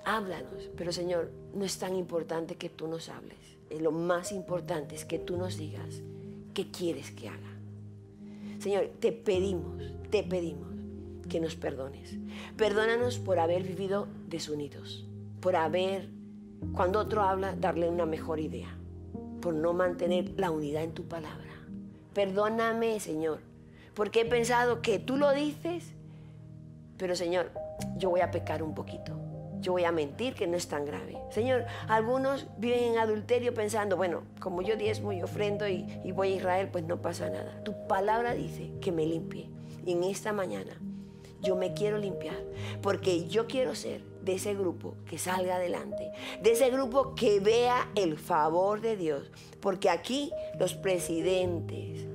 Háblanos. 0.04 0.70
Pero, 0.76 0.92
Señor, 0.92 1.30
no 1.54 1.64
es 1.64 1.78
tan 1.78 1.96
importante 1.96 2.56
que 2.56 2.68
tú 2.68 2.86
nos 2.86 3.08
hables. 3.08 3.38
Lo 3.80 3.90
más 3.90 4.32
importante 4.32 4.94
es 4.94 5.04
que 5.04 5.18
tú 5.18 5.36
nos 5.36 5.56
digas 5.56 6.02
qué 6.52 6.70
quieres 6.70 7.10
que 7.10 7.28
haga. 7.28 7.54
Señor, 8.60 8.90
te 9.00 9.12
pedimos, 9.12 9.82
te 10.10 10.22
pedimos 10.22 10.68
que 11.28 11.40
nos 11.40 11.56
perdones. 11.56 12.14
Perdónanos 12.56 13.18
por 13.18 13.38
haber 13.38 13.62
vivido 13.62 14.06
desunidos, 14.28 15.04
por 15.40 15.56
haber, 15.56 16.08
cuando 16.72 17.00
otro 17.00 17.22
habla, 17.22 17.56
darle 17.56 17.88
una 17.88 18.06
mejor 18.06 18.40
idea, 18.40 18.76
por 19.40 19.54
no 19.54 19.72
mantener 19.72 20.32
la 20.36 20.50
unidad 20.50 20.84
en 20.84 20.92
tu 20.92 21.04
palabra. 21.04 21.50
Perdóname, 22.12 23.00
Señor, 23.00 23.40
porque 23.94 24.20
he 24.20 24.24
pensado 24.24 24.82
que 24.82 24.98
tú 24.98 25.16
lo 25.16 25.32
dices, 25.32 25.92
pero 26.96 27.16
Señor, 27.16 27.50
yo 27.96 28.10
voy 28.10 28.20
a 28.20 28.30
pecar 28.30 28.62
un 28.62 28.74
poquito. 28.74 29.23
Yo 29.64 29.72
voy 29.72 29.84
a 29.84 29.92
mentir 29.92 30.34
que 30.34 30.46
no 30.46 30.58
es 30.58 30.68
tan 30.68 30.84
grave. 30.84 31.16
Señor, 31.30 31.64
algunos 31.88 32.46
viven 32.58 32.84
en 32.84 32.98
adulterio 32.98 33.54
pensando, 33.54 33.96
bueno, 33.96 34.24
como 34.38 34.60
yo 34.60 34.76
diezmo 34.76 35.10
y 35.14 35.22
ofrendo 35.22 35.66
y, 35.66 36.12
voy 36.12 36.32
a 36.32 36.36
Israel, 36.36 36.68
pues 36.70 36.84
no 36.84 37.00
pasa 37.00 37.30
nada. 37.30 37.64
Tu 37.64 37.72
palabra 37.86 38.34
dice 38.34 38.72
que 38.82 38.92
me 38.92 39.06
limpie. 39.06 39.48
Y 39.86 39.92
en 39.92 40.04
esta 40.04 40.34
mañana 40.34 40.78
yo 41.40 41.56
me 41.56 41.72
quiero 41.72 41.96
limpiar, 41.96 42.36
porque 42.82 43.26
yo 43.26 43.46
quiero 43.46 43.74
ser 43.74 44.02
de 44.22 44.34
ese 44.34 44.54
grupo 44.54 44.96
que 45.08 45.16
salga 45.16 45.56
adelante, 45.56 46.10
de 46.42 46.52
ese 46.52 46.68
grupo 46.68 47.14
que 47.14 47.40
vea 47.40 47.90
el 47.94 48.18
favor 48.18 48.82
de 48.82 48.98
Dios, 48.98 49.30
porque 49.60 49.88
aquí 49.88 50.30
los 50.58 50.74
presidentes 50.74 52.06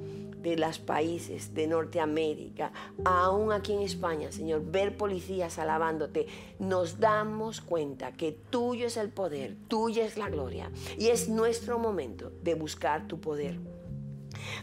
de 0.49 0.57
los 0.57 0.79
países 0.79 1.53
de 1.53 1.67
Norteamérica, 1.67 2.71
aún 3.05 3.51
aquí 3.51 3.73
en 3.73 3.81
España, 3.81 4.31
Señor, 4.31 4.63
ver 4.65 4.97
policías 4.97 5.59
alabándote, 5.59 6.27
nos 6.59 6.99
damos 6.99 7.62
cuenta 7.62 8.13
que 8.13 8.31
tuyo 8.31 8.88
es 8.88 8.97
el 8.97 9.09
poder, 9.09 9.55
tuya 9.67 10.05
es 10.05 10.17
la 10.17 10.29
gloria 10.29 10.71
y 10.97 11.07
es 11.07 11.29
nuestro 11.29 11.79
momento 11.79 12.31
de 12.41 12.55
buscar 12.55 13.07
tu 13.07 13.19
poder. 13.19 13.59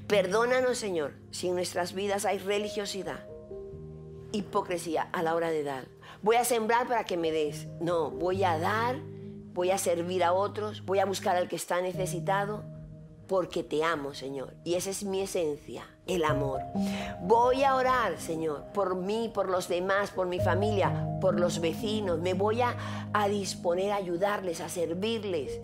Perdónanos, 0.06 0.78
Señor, 0.78 1.14
si 1.30 1.48
en 1.48 1.54
nuestras 1.54 1.92
vidas 1.92 2.24
hay 2.24 2.38
religiosidad, 2.38 3.26
hipocresía 4.32 5.02
a 5.12 5.22
la 5.22 5.34
hora 5.34 5.50
de 5.50 5.62
dar. 5.62 5.88
Voy 6.22 6.36
a 6.36 6.44
sembrar 6.44 6.88
para 6.88 7.04
que 7.04 7.16
me 7.16 7.30
des. 7.30 7.66
No, 7.80 8.10
voy 8.10 8.44
a 8.44 8.58
dar, 8.58 9.00
voy 9.52 9.70
a 9.70 9.78
servir 9.78 10.24
a 10.24 10.32
otros, 10.32 10.84
voy 10.84 10.98
a 10.98 11.06
buscar 11.06 11.36
al 11.36 11.48
que 11.48 11.56
está 11.56 11.80
necesitado, 11.80 12.64
porque 13.26 13.62
te 13.62 13.82
amo, 13.82 14.14
Señor. 14.14 14.54
Y 14.64 14.74
esa 14.74 14.90
es 14.90 15.04
mi 15.04 15.20
esencia, 15.20 15.84
el 16.06 16.24
amor. 16.24 16.60
Voy 17.22 17.64
a 17.64 17.74
orar, 17.74 18.18
Señor, 18.18 18.64
por 18.72 18.96
mí, 18.96 19.30
por 19.32 19.48
los 19.48 19.68
demás, 19.68 20.10
por 20.10 20.26
mi 20.26 20.38
familia, 20.38 21.08
por 21.20 21.38
los 21.38 21.60
vecinos. 21.60 22.20
Me 22.20 22.34
voy 22.34 22.62
a, 22.62 22.76
a 23.12 23.28
disponer 23.28 23.92
a 23.92 23.96
ayudarles, 23.96 24.60
a 24.60 24.68
servirles, 24.68 25.60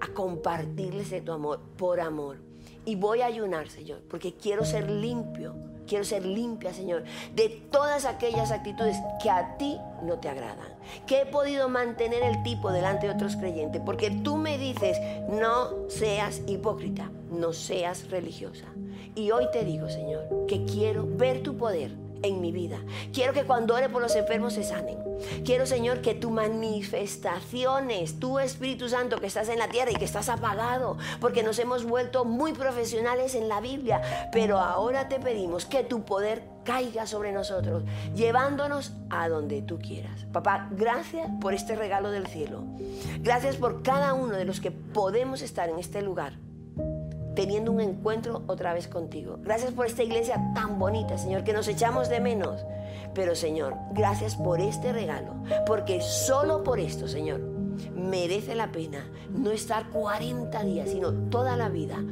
a 0.00 0.08
compartirles 0.08 1.10
de 1.10 1.22
tu 1.22 1.32
amor, 1.32 1.60
por 1.76 2.00
amor. 2.00 2.38
Y 2.84 2.96
voy 2.96 3.22
a 3.22 3.26
ayunar, 3.26 3.68
Señor, 3.68 4.02
porque 4.08 4.34
quiero 4.34 4.64
ser 4.64 4.90
limpio 4.90 5.54
Quiero 5.86 6.04
ser 6.04 6.24
limpia, 6.24 6.72
Señor, 6.72 7.04
de 7.34 7.48
todas 7.70 8.04
aquellas 8.04 8.50
actitudes 8.50 8.96
que 9.22 9.30
a 9.30 9.56
ti 9.56 9.78
no 10.02 10.18
te 10.18 10.28
agradan. 10.28 10.68
Que 11.06 11.22
he 11.22 11.26
podido 11.26 11.68
mantener 11.68 12.22
el 12.22 12.42
tipo 12.42 12.72
delante 12.72 13.06
de 13.06 13.14
otros 13.14 13.36
creyentes. 13.36 13.82
Porque 13.84 14.10
tú 14.10 14.36
me 14.36 14.58
dices, 14.58 14.98
no 15.28 15.88
seas 15.88 16.42
hipócrita, 16.46 17.10
no 17.30 17.52
seas 17.52 18.10
religiosa. 18.10 18.66
Y 19.14 19.30
hoy 19.30 19.46
te 19.52 19.64
digo, 19.64 19.88
Señor, 19.88 20.46
que 20.46 20.64
quiero 20.64 21.06
ver 21.06 21.42
tu 21.42 21.56
poder 21.56 22.05
en 22.22 22.40
mi 22.40 22.52
vida. 22.52 22.78
Quiero 23.12 23.32
que 23.32 23.44
cuando 23.44 23.74
ore 23.74 23.88
por 23.88 24.02
los 24.02 24.16
enfermos 24.16 24.54
se 24.54 24.62
sanen. 24.62 24.98
Quiero, 25.44 25.66
Señor, 25.66 26.02
que 26.02 26.14
tu 26.14 26.30
manifestaciones, 26.30 28.18
tu 28.18 28.38
Espíritu 28.38 28.88
Santo 28.88 29.18
que 29.18 29.26
estás 29.26 29.48
en 29.48 29.58
la 29.58 29.68
tierra 29.68 29.90
y 29.92 29.96
que 29.96 30.04
estás 30.04 30.28
apagado, 30.28 30.98
porque 31.20 31.42
nos 31.42 31.58
hemos 31.58 31.84
vuelto 31.84 32.24
muy 32.24 32.52
profesionales 32.52 33.34
en 33.34 33.48
la 33.48 33.60
Biblia, 33.60 34.28
pero 34.32 34.58
ahora 34.58 35.08
te 35.08 35.18
pedimos 35.18 35.66
que 35.66 35.84
tu 35.84 36.04
poder 36.04 36.42
caiga 36.64 37.06
sobre 37.06 37.32
nosotros, 37.32 37.84
llevándonos 38.14 38.92
a 39.08 39.28
donde 39.28 39.62
tú 39.62 39.78
quieras. 39.78 40.26
Papá, 40.32 40.68
gracias 40.72 41.30
por 41.40 41.54
este 41.54 41.76
regalo 41.76 42.10
del 42.10 42.26
cielo. 42.26 42.64
Gracias 43.20 43.56
por 43.56 43.82
cada 43.82 44.12
uno 44.14 44.36
de 44.36 44.44
los 44.44 44.60
que 44.60 44.70
podemos 44.70 45.42
estar 45.42 45.68
en 45.68 45.78
este 45.78 46.02
lugar 46.02 46.45
teniendo 47.36 47.70
un 47.70 47.80
encuentro 47.80 48.42
otra 48.48 48.74
vez 48.74 48.88
contigo. 48.88 49.38
Gracias 49.42 49.72
por 49.72 49.86
esta 49.86 50.02
iglesia 50.02 50.42
tan 50.54 50.80
bonita, 50.80 51.16
Señor, 51.18 51.44
que 51.44 51.52
nos 51.52 51.68
echamos 51.68 52.08
de 52.08 52.18
menos. 52.18 52.64
Pero, 53.14 53.36
Señor, 53.36 53.76
gracias 53.92 54.34
por 54.34 54.60
este 54.60 54.92
regalo, 54.92 55.34
porque 55.66 56.00
solo 56.00 56.64
por 56.64 56.80
esto, 56.80 57.06
Señor, 57.06 57.40
merece 57.94 58.54
la 58.54 58.72
pena 58.72 59.06
no 59.30 59.50
estar 59.50 59.90
40 59.90 60.62
días, 60.64 60.88
sino 60.90 61.12
toda 61.12 61.56
la 61.56 61.68
vida, 61.68 62.02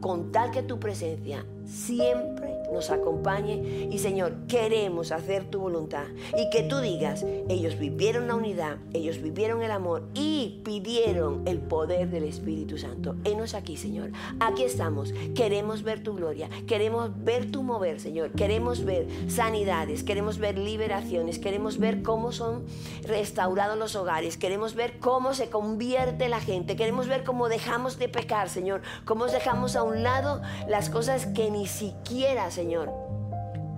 con 0.00 0.30
tal 0.30 0.50
que 0.50 0.62
tu 0.62 0.78
presencia 0.78 1.44
siempre 1.64 2.43
nos 2.74 2.90
acompañe 2.90 3.88
y 3.90 3.98
Señor, 3.98 4.46
queremos 4.48 5.12
hacer 5.12 5.44
tu 5.44 5.60
voluntad 5.60 6.04
y 6.36 6.50
que 6.50 6.64
tú 6.64 6.80
digas, 6.80 7.24
ellos 7.48 7.78
vivieron 7.78 8.28
la 8.28 8.34
unidad, 8.34 8.78
ellos 8.92 9.22
vivieron 9.22 9.62
el 9.62 9.70
amor 9.70 10.02
y 10.14 10.60
pidieron 10.64 11.42
el 11.46 11.60
poder 11.60 12.10
del 12.10 12.24
Espíritu 12.24 12.76
Santo. 12.76 13.14
Enos 13.24 13.54
aquí, 13.54 13.76
Señor. 13.76 14.10
Aquí 14.40 14.64
estamos. 14.64 15.14
Queremos 15.34 15.82
ver 15.82 16.02
tu 16.02 16.14
gloria, 16.14 16.50
queremos 16.66 17.10
ver 17.24 17.50
tu 17.50 17.62
mover, 17.62 18.00
Señor. 18.00 18.32
Queremos 18.32 18.84
ver 18.84 19.06
sanidades, 19.28 20.02
queremos 20.02 20.38
ver 20.38 20.58
liberaciones, 20.58 21.38
queremos 21.38 21.78
ver 21.78 22.02
cómo 22.02 22.32
son 22.32 22.64
restaurados 23.04 23.78
los 23.78 23.94
hogares, 23.94 24.36
queremos 24.36 24.74
ver 24.74 24.98
cómo 24.98 25.34
se 25.34 25.48
convierte 25.48 26.28
la 26.28 26.40
gente, 26.40 26.76
queremos 26.76 27.06
ver 27.06 27.22
cómo 27.22 27.48
dejamos 27.48 27.98
de 27.98 28.08
pecar, 28.08 28.48
Señor, 28.48 28.82
cómo 29.04 29.26
dejamos 29.26 29.76
a 29.76 29.84
un 29.84 30.02
lado 30.02 30.42
las 30.68 30.90
cosas 30.90 31.26
que 31.26 31.50
ni 31.50 31.66
siquiera, 31.66 32.50
Señor, 32.50 32.63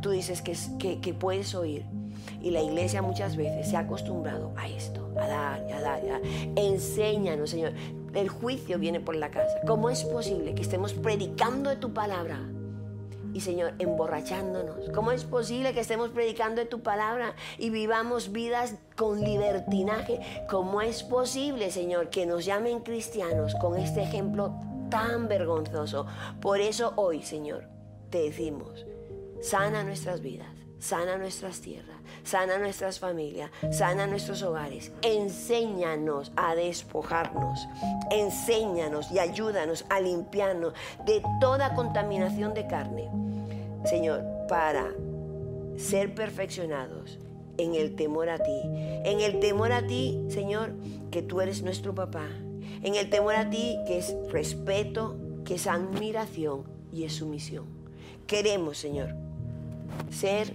tú 0.00 0.10
dices 0.10 0.42
que, 0.42 1.00
que, 1.00 1.14
puedes 1.14 1.54
oír. 1.54 1.84
Y 2.40 2.50
la 2.50 2.62
iglesia 2.62 3.02
muchas 3.02 3.36
veces 3.36 3.68
se 3.68 3.76
ha 3.76 3.80
acostumbrado 3.80 4.52
a 4.56 4.68
esto, 4.68 5.10
a 5.16 5.26
dar, 5.26 5.60
a 5.72 5.80
dar, 5.80 6.00
a 6.00 6.06
dar. 6.06 6.20
Enséñanos, 6.56 7.50
Señor. 7.50 7.72
El 8.14 8.28
juicio 8.28 8.78
viene 8.78 9.00
por 9.00 9.16
la 9.16 9.30
casa. 9.30 9.58
¿Cómo 9.66 9.90
es 9.90 10.04
posible 10.04 10.54
que 10.54 10.62
estemos 10.62 10.94
predicando 10.94 11.70
de 11.70 11.76
tu 11.76 11.92
palabra? 11.92 12.40
Y 13.34 13.40
Señor, 13.40 13.74
emborrachándonos. 13.78 14.88
¿Cómo 14.94 15.12
es 15.12 15.24
posible 15.24 15.74
que 15.74 15.80
estemos 15.80 16.10
predicando 16.10 16.62
de 16.62 16.66
tu 16.66 16.80
palabra 16.80 17.34
y 17.58 17.68
vivamos 17.70 18.32
vidas 18.32 18.76
con 18.96 19.20
libertinaje? 19.20 20.20
¿Cómo 20.48 20.80
es 20.80 21.02
posible, 21.02 21.70
Señor, 21.70 22.08
que 22.08 22.24
nos 22.24 22.46
llamen 22.46 22.80
cristianos 22.80 23.54
con 23.60 23.76
este 23.76 24.02
ejemplo 24.02 24.54
tan 24.88 25.28
vergonzoso? 25.28 26.06
Por 26.40 26.60
eso 26.60 26.94
hoy, 26.96 27.22
Señor, 27.22 27.75
te 28.16 28.22
decimos, 28.22 28.86
sana 29.42 29.84
nuestras 29.84 30.22
vidas, 30.22 30.48
sana 30.78 31.18
nuestras 31.18 31.60
tierras, 31.60 31.98
sana 32.24 32.56
nuestras 32.56 32.98
familias, 32.98 33.50
sana 33.70 34.06
nuestros 34.06 34.42
hogares. 34.42 34.90
Enséñanos 35.02 36.32
a 36.34 36.54
despojarnos, 36.54 37.68
enséñanos 38.10 39.12
y 39.12 39.18
ayúdanos 39.18 39.84
a 39.90 40.00
limpiarnos 40.00 40.72
de 41.04 41.22
toda 41.42 41.74
contaminación 41.74 42.54
de 42.54 42.66
carne. 42.66 43.10
Señor, 43.84 44.24
para 44.48 44.94
ser 45.76 46.14
perfeccionados 46.14 47.18
en 47.58 47.74
el 47.74 47.96
temor 47.96 48.30
a 48.30 48.38
ti, 48.38 48.60
en 48.64 49.20
el 49.20 49.40
temor 49.40 49.72
a 49.72 49.86
ti, 49.86 50.24
Señor, 50.30 50.72
que 51.10 51.20
tú 51.20 51.42
eres 51.42 51.62
nuestro 51.62 51.94
papá, 51.94 52.28
en 52.82 52.94
el 52.94 53.10
temor 53.10 53.34
a 53.34 53.50
ti 53.50 53.78
que 53.86 53.98
es 53.98 54.16
respeto, 54.30 55.16
que 55.44 55.56
es 55.56 55.66
admiración 55.66 56.64
y 56.90 57.04
es 57.04 57.12
sumisión. 57.12 57.76
Queremos, 58.26 58.78
Señor, 58.78 59.14
ser 60.10 60.54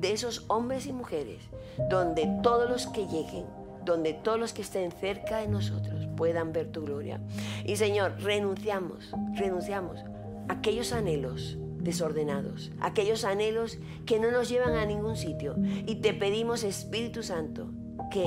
de 0.00 0.12
esos 0.12 0.44
hombres 0.48 0.86
y 0.86 0.92
mujeres 0.92 1.42
donde 1.90 2.28
todos 2.42 2.70
los 2.70 2.86
que 2.86 3.06
lleguen, 3.06 3.44
donde 3.84 4.14
todos 4.14 4.38
los 4.38 4.52
que 4.52 4.62
estén 4.62 4.90
cerca 4.92 5.38
de 5.38 5.48
nosotros 5.48 6.06
puedan 6.16 6.52
ver 6.52 6.72
tu 6.72 6.82
gloria. 6.82 7.20
Y 7.64 7.76
Señor, 7.76 8.14
renunciamos, 8.20 9.12
renunciamos 9.34 10.00
a 10.48 10.54
aquellos 10.54 10.92
anhelos 10.92 11.58
desordenados, 11.78 12.70
aquellos 12.80 13.24
anhelos 13.24 13.78
que 14.06 14.18
no 14.18 14.30
nos 14.30 14.48
llevan 14.48 14.76
a 14.76 14.86
ningún 14.86 15.16
sitio. 15.16 15.56
Y 15.86 15.96
te 15.96 16.14
pedimos, 16.14 16.62
Espíritu 16.62 17.22
Santo, 17.22 17.68
que 18.10 18.24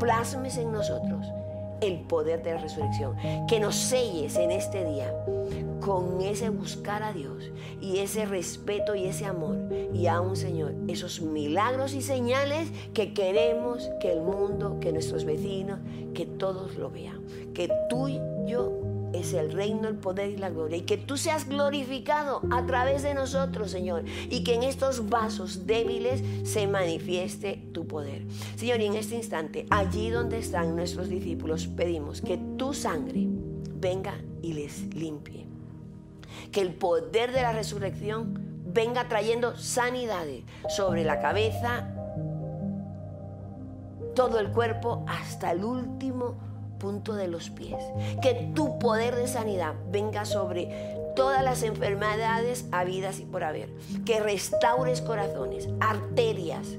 plasmes 0.00 0.56
en 0.56 0.72
nosotros 0.72 1.26
el 1.80 2.00
poder 2.00 2.42
de 2.42 2.54
la 2.54 2.60
resurrección, 2.60 3.16
que 3.46 3.60
nos 3.60 3.76
selles 3.76 4.36
en 4.36 4.50
este 4.50 4.84
día 4.84 5.12
con 5.80 6.20
ese 6.20 6.48
buscar 6.50 7.02
a 7.02 7.12
Dios 7.12 7.50
y 7.80 7.98
ese 7.98 8.26
respeto 8.26 8.94
y 8.94 9.04
ese 9.04 9.24
amor 9.24 9.56
y 9.92 10.06
aún 10.06 10.36
Señor, 10.36 10.74
esos 10.88 11.20
milagros 11.20 11.94
y 11.94 12.02
señales 12.02 12.68
que 12.94 13.12
queremos 13.14 13.90
que 14.00 14.12
el 14.12 14.20
mundo, 14.20 14.78
que 14.80 14.92
nuestros 14.92 15.24
vecinos, 15.24 15.78
que 16.14 16.26
todos 16.26 16.76
lo 16.76 16.90
vean, 16.90 17.22
que 17.54 17.70
tú 17.88 18.08
y 18.08 18.20
yo 18.46 18.88
es 19.12 19.32
el 19.32 19.52
reino, 19.52 19.88
el 19.88 19.96
poder 19.96 20.30
y 20.30 20.36
la 20.36 20.50
gloria. 20.50 20.78
Y 20.78 20.82
que 20.82 20.96
tú 20.96 21.16
seas 21.16 21.48
glorificado 21.48 22.42
a 22.50 22.66
través 22.66 23.02
de 23.02 23.14
nosotros, 23.14 23.70
Señor. 23.70 24.04
Y 24.30 24.44
que 24.44 24.54
en 24.54 24.62
estos 24.62 25.08
vasos 25.08 25.66
débiles 25.66 26.22
se 26.44 26.66
manifieste 26.66 27.62
tu 27.72 27.86
poder. 27.86 28.24
Señor, 28.56 28.80
y 28.80 28.86
en 28.86 28.94
este 28.94 29.16
instante, 29.16 29.66
allí 29.70 30.10
donde 30.10 30.38
están 30.38 30.76
nuestros 30.76 31.08
discípulos, 31.08 31.66
pedimos 31.66 32.20
que 32.20 32.38
tu 32.56 32.74
sangre 32.74 33.26
venga 33.80 34.14
y 34.42 34.52
les 34.54 34.94
limpie. 34.94 35.37
Que 36.52 36.60
el 36.60 36.74
poder 36.74 37.32
de 37.32 37.42
la 37.42 37.52
resurrección 37.52 38.62
venga 38.64 39.08
trayendo 39.08 39.56
sanidades 39.56 40.44
sobre 40.68 41.04
la 41.04 41.20
cabeza, 41.20 41.88
todo 44.14 44.38
el 44.40 44.50
cuerpo, 44.50 45.04
hasta 45.08 45.52
el 45.52 45.64
último 45.64 46.36
punto 46.78 47.14
de 47.14 47.28
los 47.28 47.50
pies. 47.50 47.82
Que 48.22 48.50
tu 48.54 48.78
poder 48.78 49.16
de 49.16 49.28
sanidad 49.28 49.74
venga 49.90 50.24
sobre 50.24 50.96
todas 51.14 51.42
las 51.42 51.62
enfermedades 51.62 52.66
habidas 52.72 53.20
y 53.20 53.24
por 53.24 53.44
haber. 53.44 53.70
Que 54.04 54.20
restaures 54.20 55.00
corazones, 55.00 55.68
arterias, 55.80 56.78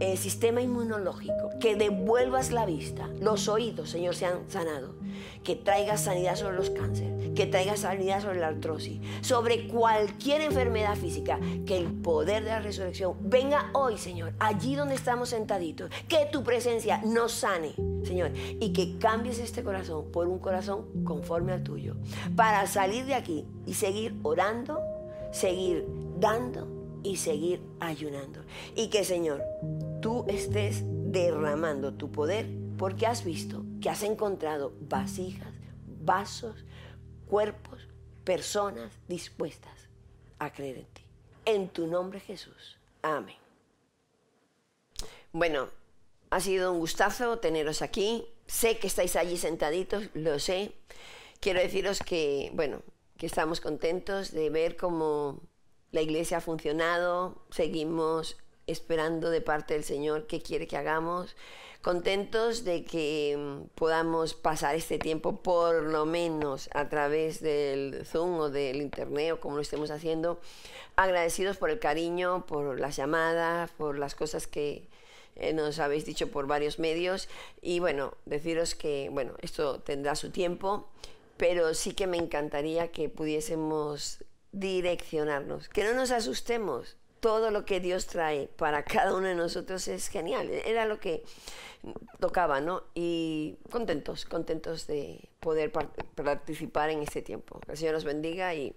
el 0.00 0.18
sistema 0.18 0.60
inmunológico, 0.60 1.50
que 1.60 1.76
devuelvas 1.76 2.50
la 2.50 2.66
vista, 2.66 3.08
los 3.20 3.48
oídos, 3.48 3.90
Señor, 3.90 4.14
se 4.14 4.26
han 4.26 4.48
sanado, 4.48 4.94
que 5.42 5.56
traigas 5.56 6.02
sanidad 6.02 6.36
sobre 6.36 6.56
los 6.56 6.70
cánceres, 6.70 7.30
que 7.34 7.46
traigas 7.46 7.80
sanidad 7.80 8.20
sobre 8.20 8.40
la 8.40 8.48
artrosis, 8.48 9.00
sobre 9.22 9.68
cualquier 9.68 10.42
enfermedad 10.42 10.96
física, 10.96 11.38
que 11.64 11.78
el 11.78 11.86
poder 11.86 12.44
de 12.44 12.50
la 12.50 12.60
resurrección 12.60 13.16
venga 13.20 13.70
hoy, 13.72 13.96
Señor, 13.96 14.34
allí 14.38 14.74
donde 14.74 14.94
estamos 14.94 15.30
sentaditos, 15.30 15.90
que 16.08 16.26
tu 16.30 16.42
presencia 16.42 17.00
nos 17.04 17.32
sane, 17.32 17.74
Señor, 18.04 18.32
y 18.34 18.72
que 18.72 18.98
cambies 18.98 19.38
este 19.38 19.62
corazón 19.62 20.10
por 20.12 20.26
un 20.28 20.38
corazón 20.38 21.04
conforme 21.04 21.52
al 21.52 21.62
tuyo, 21.62 21.96
para 22.34 22.66
salir 22.66 23.06
de 23.06 23.14
aquí 23.14 23.46
y 23.66 23.74
seguir 23.74 24.14
orando, 24.22 24.80
seguir 25.32 25.86
dando 26.18 26.76
y 27.02 27.16
seguir 27.16 27.60
ayunando. 27.80 28.40
Y 28.74 28.88
que, 28.88 29.04
Señor, 29.04 29.42
tú 30.06 30.24
estés 30.28 30.84
derramando 30.86 31.94
tu 31.94 32.12
poder 32.12 32.46
porque 32.78 33.08
has 33.08 33.24
visto 33.24 33.64
que 33.82 33.90
has 33.90 34.04
encontrado 34.04 34.72
vasijas, 34.82 35.52
vasos, 35.84 36.64
cuerpos, 37.26 37.88
personas 38.22 38.92
dispuestas 39.08 39.88
a 40.38 40.52
creer 40.52 40.76
en 40.78 40.84
ti. 40.84 41.02
En 41.44 41.68
tu 41.70 41.88
nombre 41.88 42.20
Jesús. 42.20 42.78
Amén. 43.02 43.34
Bueno, 45.32 45.70
ha 46.30 46.38
sido 46.38 46.70
un 46.70 46.78
gustazo 46.78 47.40
teneros 47.40 47.82
aquí. 47.82 48.28
Sé 48.46 48.78
que 48.78 48.86
estáis 48.86 49.16
allí 49.16 49.36
sentaditos, 49.36 50.04
lo 50.14 50.38
sé. 50.38 50.76
Quiero 51.40 51.58
deciros 51.58 51.98
que, 51.98 52.52
bueno, 52.54 52.80
que 53.18 53.26
estamos 53.26 53.60
contentos 53.60 54.30
de 54.30 54.50
ver 54.50 54.76
cómo 54.76 55.42
la 55.90 56.00
iglesia 56.00 56.36
ha 56.36 56.40
funcionado, 56.40 57.44
seguimos 57.50 58.36
esperando 58.66 59.30
de 59.30 59.40
parte 59.40 59.74
del 59.74 59.84
Señor 59.84 60.26
qué 60.26 60.40
quiere 60.40 60.66
que 60.66 60.76
hagamos, 60.76 61.36
contentos 61.82 62.64
de 62.64 62.84
que 62.84 63.36
mm, 63.38 63.68
podamos 63.76 64.34
pasar 64.34 64.74
este 64.74 64.98
tiempo 64.98 65.42
por 65.42 65.84
lo 65.84 66.04
menos 66.04 66.68
a 66.74 66.88
través 66.88 67.40
del 67.40 68.04
Zoom 68.04 68.40
o 68.40 68.50
del 68.50 68.82
Internet 68.82 69.32
o 69.32 69.40
como 69.40 69.56
lo 69.56 69.62
estemos 69.62 69.90
haciendo, 69.90 70.40
agradecidos 70.96 71.56
por 71.56 71.70
el 71.70 71.78
cariño, 71.78 72.44
por 72.46 72.80
las 72.80 72.96
llamadas, 72.96 73.70
por 73.70 73.98
las 73.98 74.14
cosas 74.14 74.46
que 74.46 74.88
eh, 75.36 75.52
nos 75.52 75.78
habéis 75.78 76.06
dicho 76.06 76.30
por 76.30 76.46
varios 76.46 76.78
medios 76.78 77.28
y 77.60 77.78
bueno, 77.78 78.14
deciros 78.24 78.74
que 78.74 79.08
bueno, 79.12 79.34
esto 79.42 79.80
tendrá 79.80 80.16
su 80.16 80.30
tiempo, 80.30 80.88
pero 81.36 81.74
sí 81.74 81.92
que 81.92 82.06
me 82.06 82.16
encantaría 82.16 82.90
que 82.90 83.08
pudiésemos 83.08 84.24
direccionarnos, 84.52 85.68
que 85.68 85.84
no 85.84 85.92
nos 85.92 86.10
asustemos. 86.10 86.96
Todo 87.20 87.50
lo 87.50 87.64
que 87.64 87.80
Dios 87.80 88.06
trae 88.06 88.48
para 88.48 88.84
cada 88.84 89.14
uno 89.14 89.26
de 89.26 89.34
nosotros 89.34 89.88
es 89.88 90.08
genial. 90.08 90.50
Era 90.50 90.86
lo 90.86 91.00
que 91.00 91.24
tocaba, 92.20 92.60
¿no? 92.60 92.84
Y 92.94 93.56
contentos, 93.70 94.24
contentos 94.24 94.86
de 94.86 95.28
poder 95.40 95.72
participar 95.72 96.90
en 96.90 97.02
este 97.02 97.22
tiempo. 97.22 97.60
Que 97.60 97.72
el 97.72 97.78
Señor 97.78 97.94
nos 97.94 98.04
bendiga 98.04 98.54
y 98.54 98.74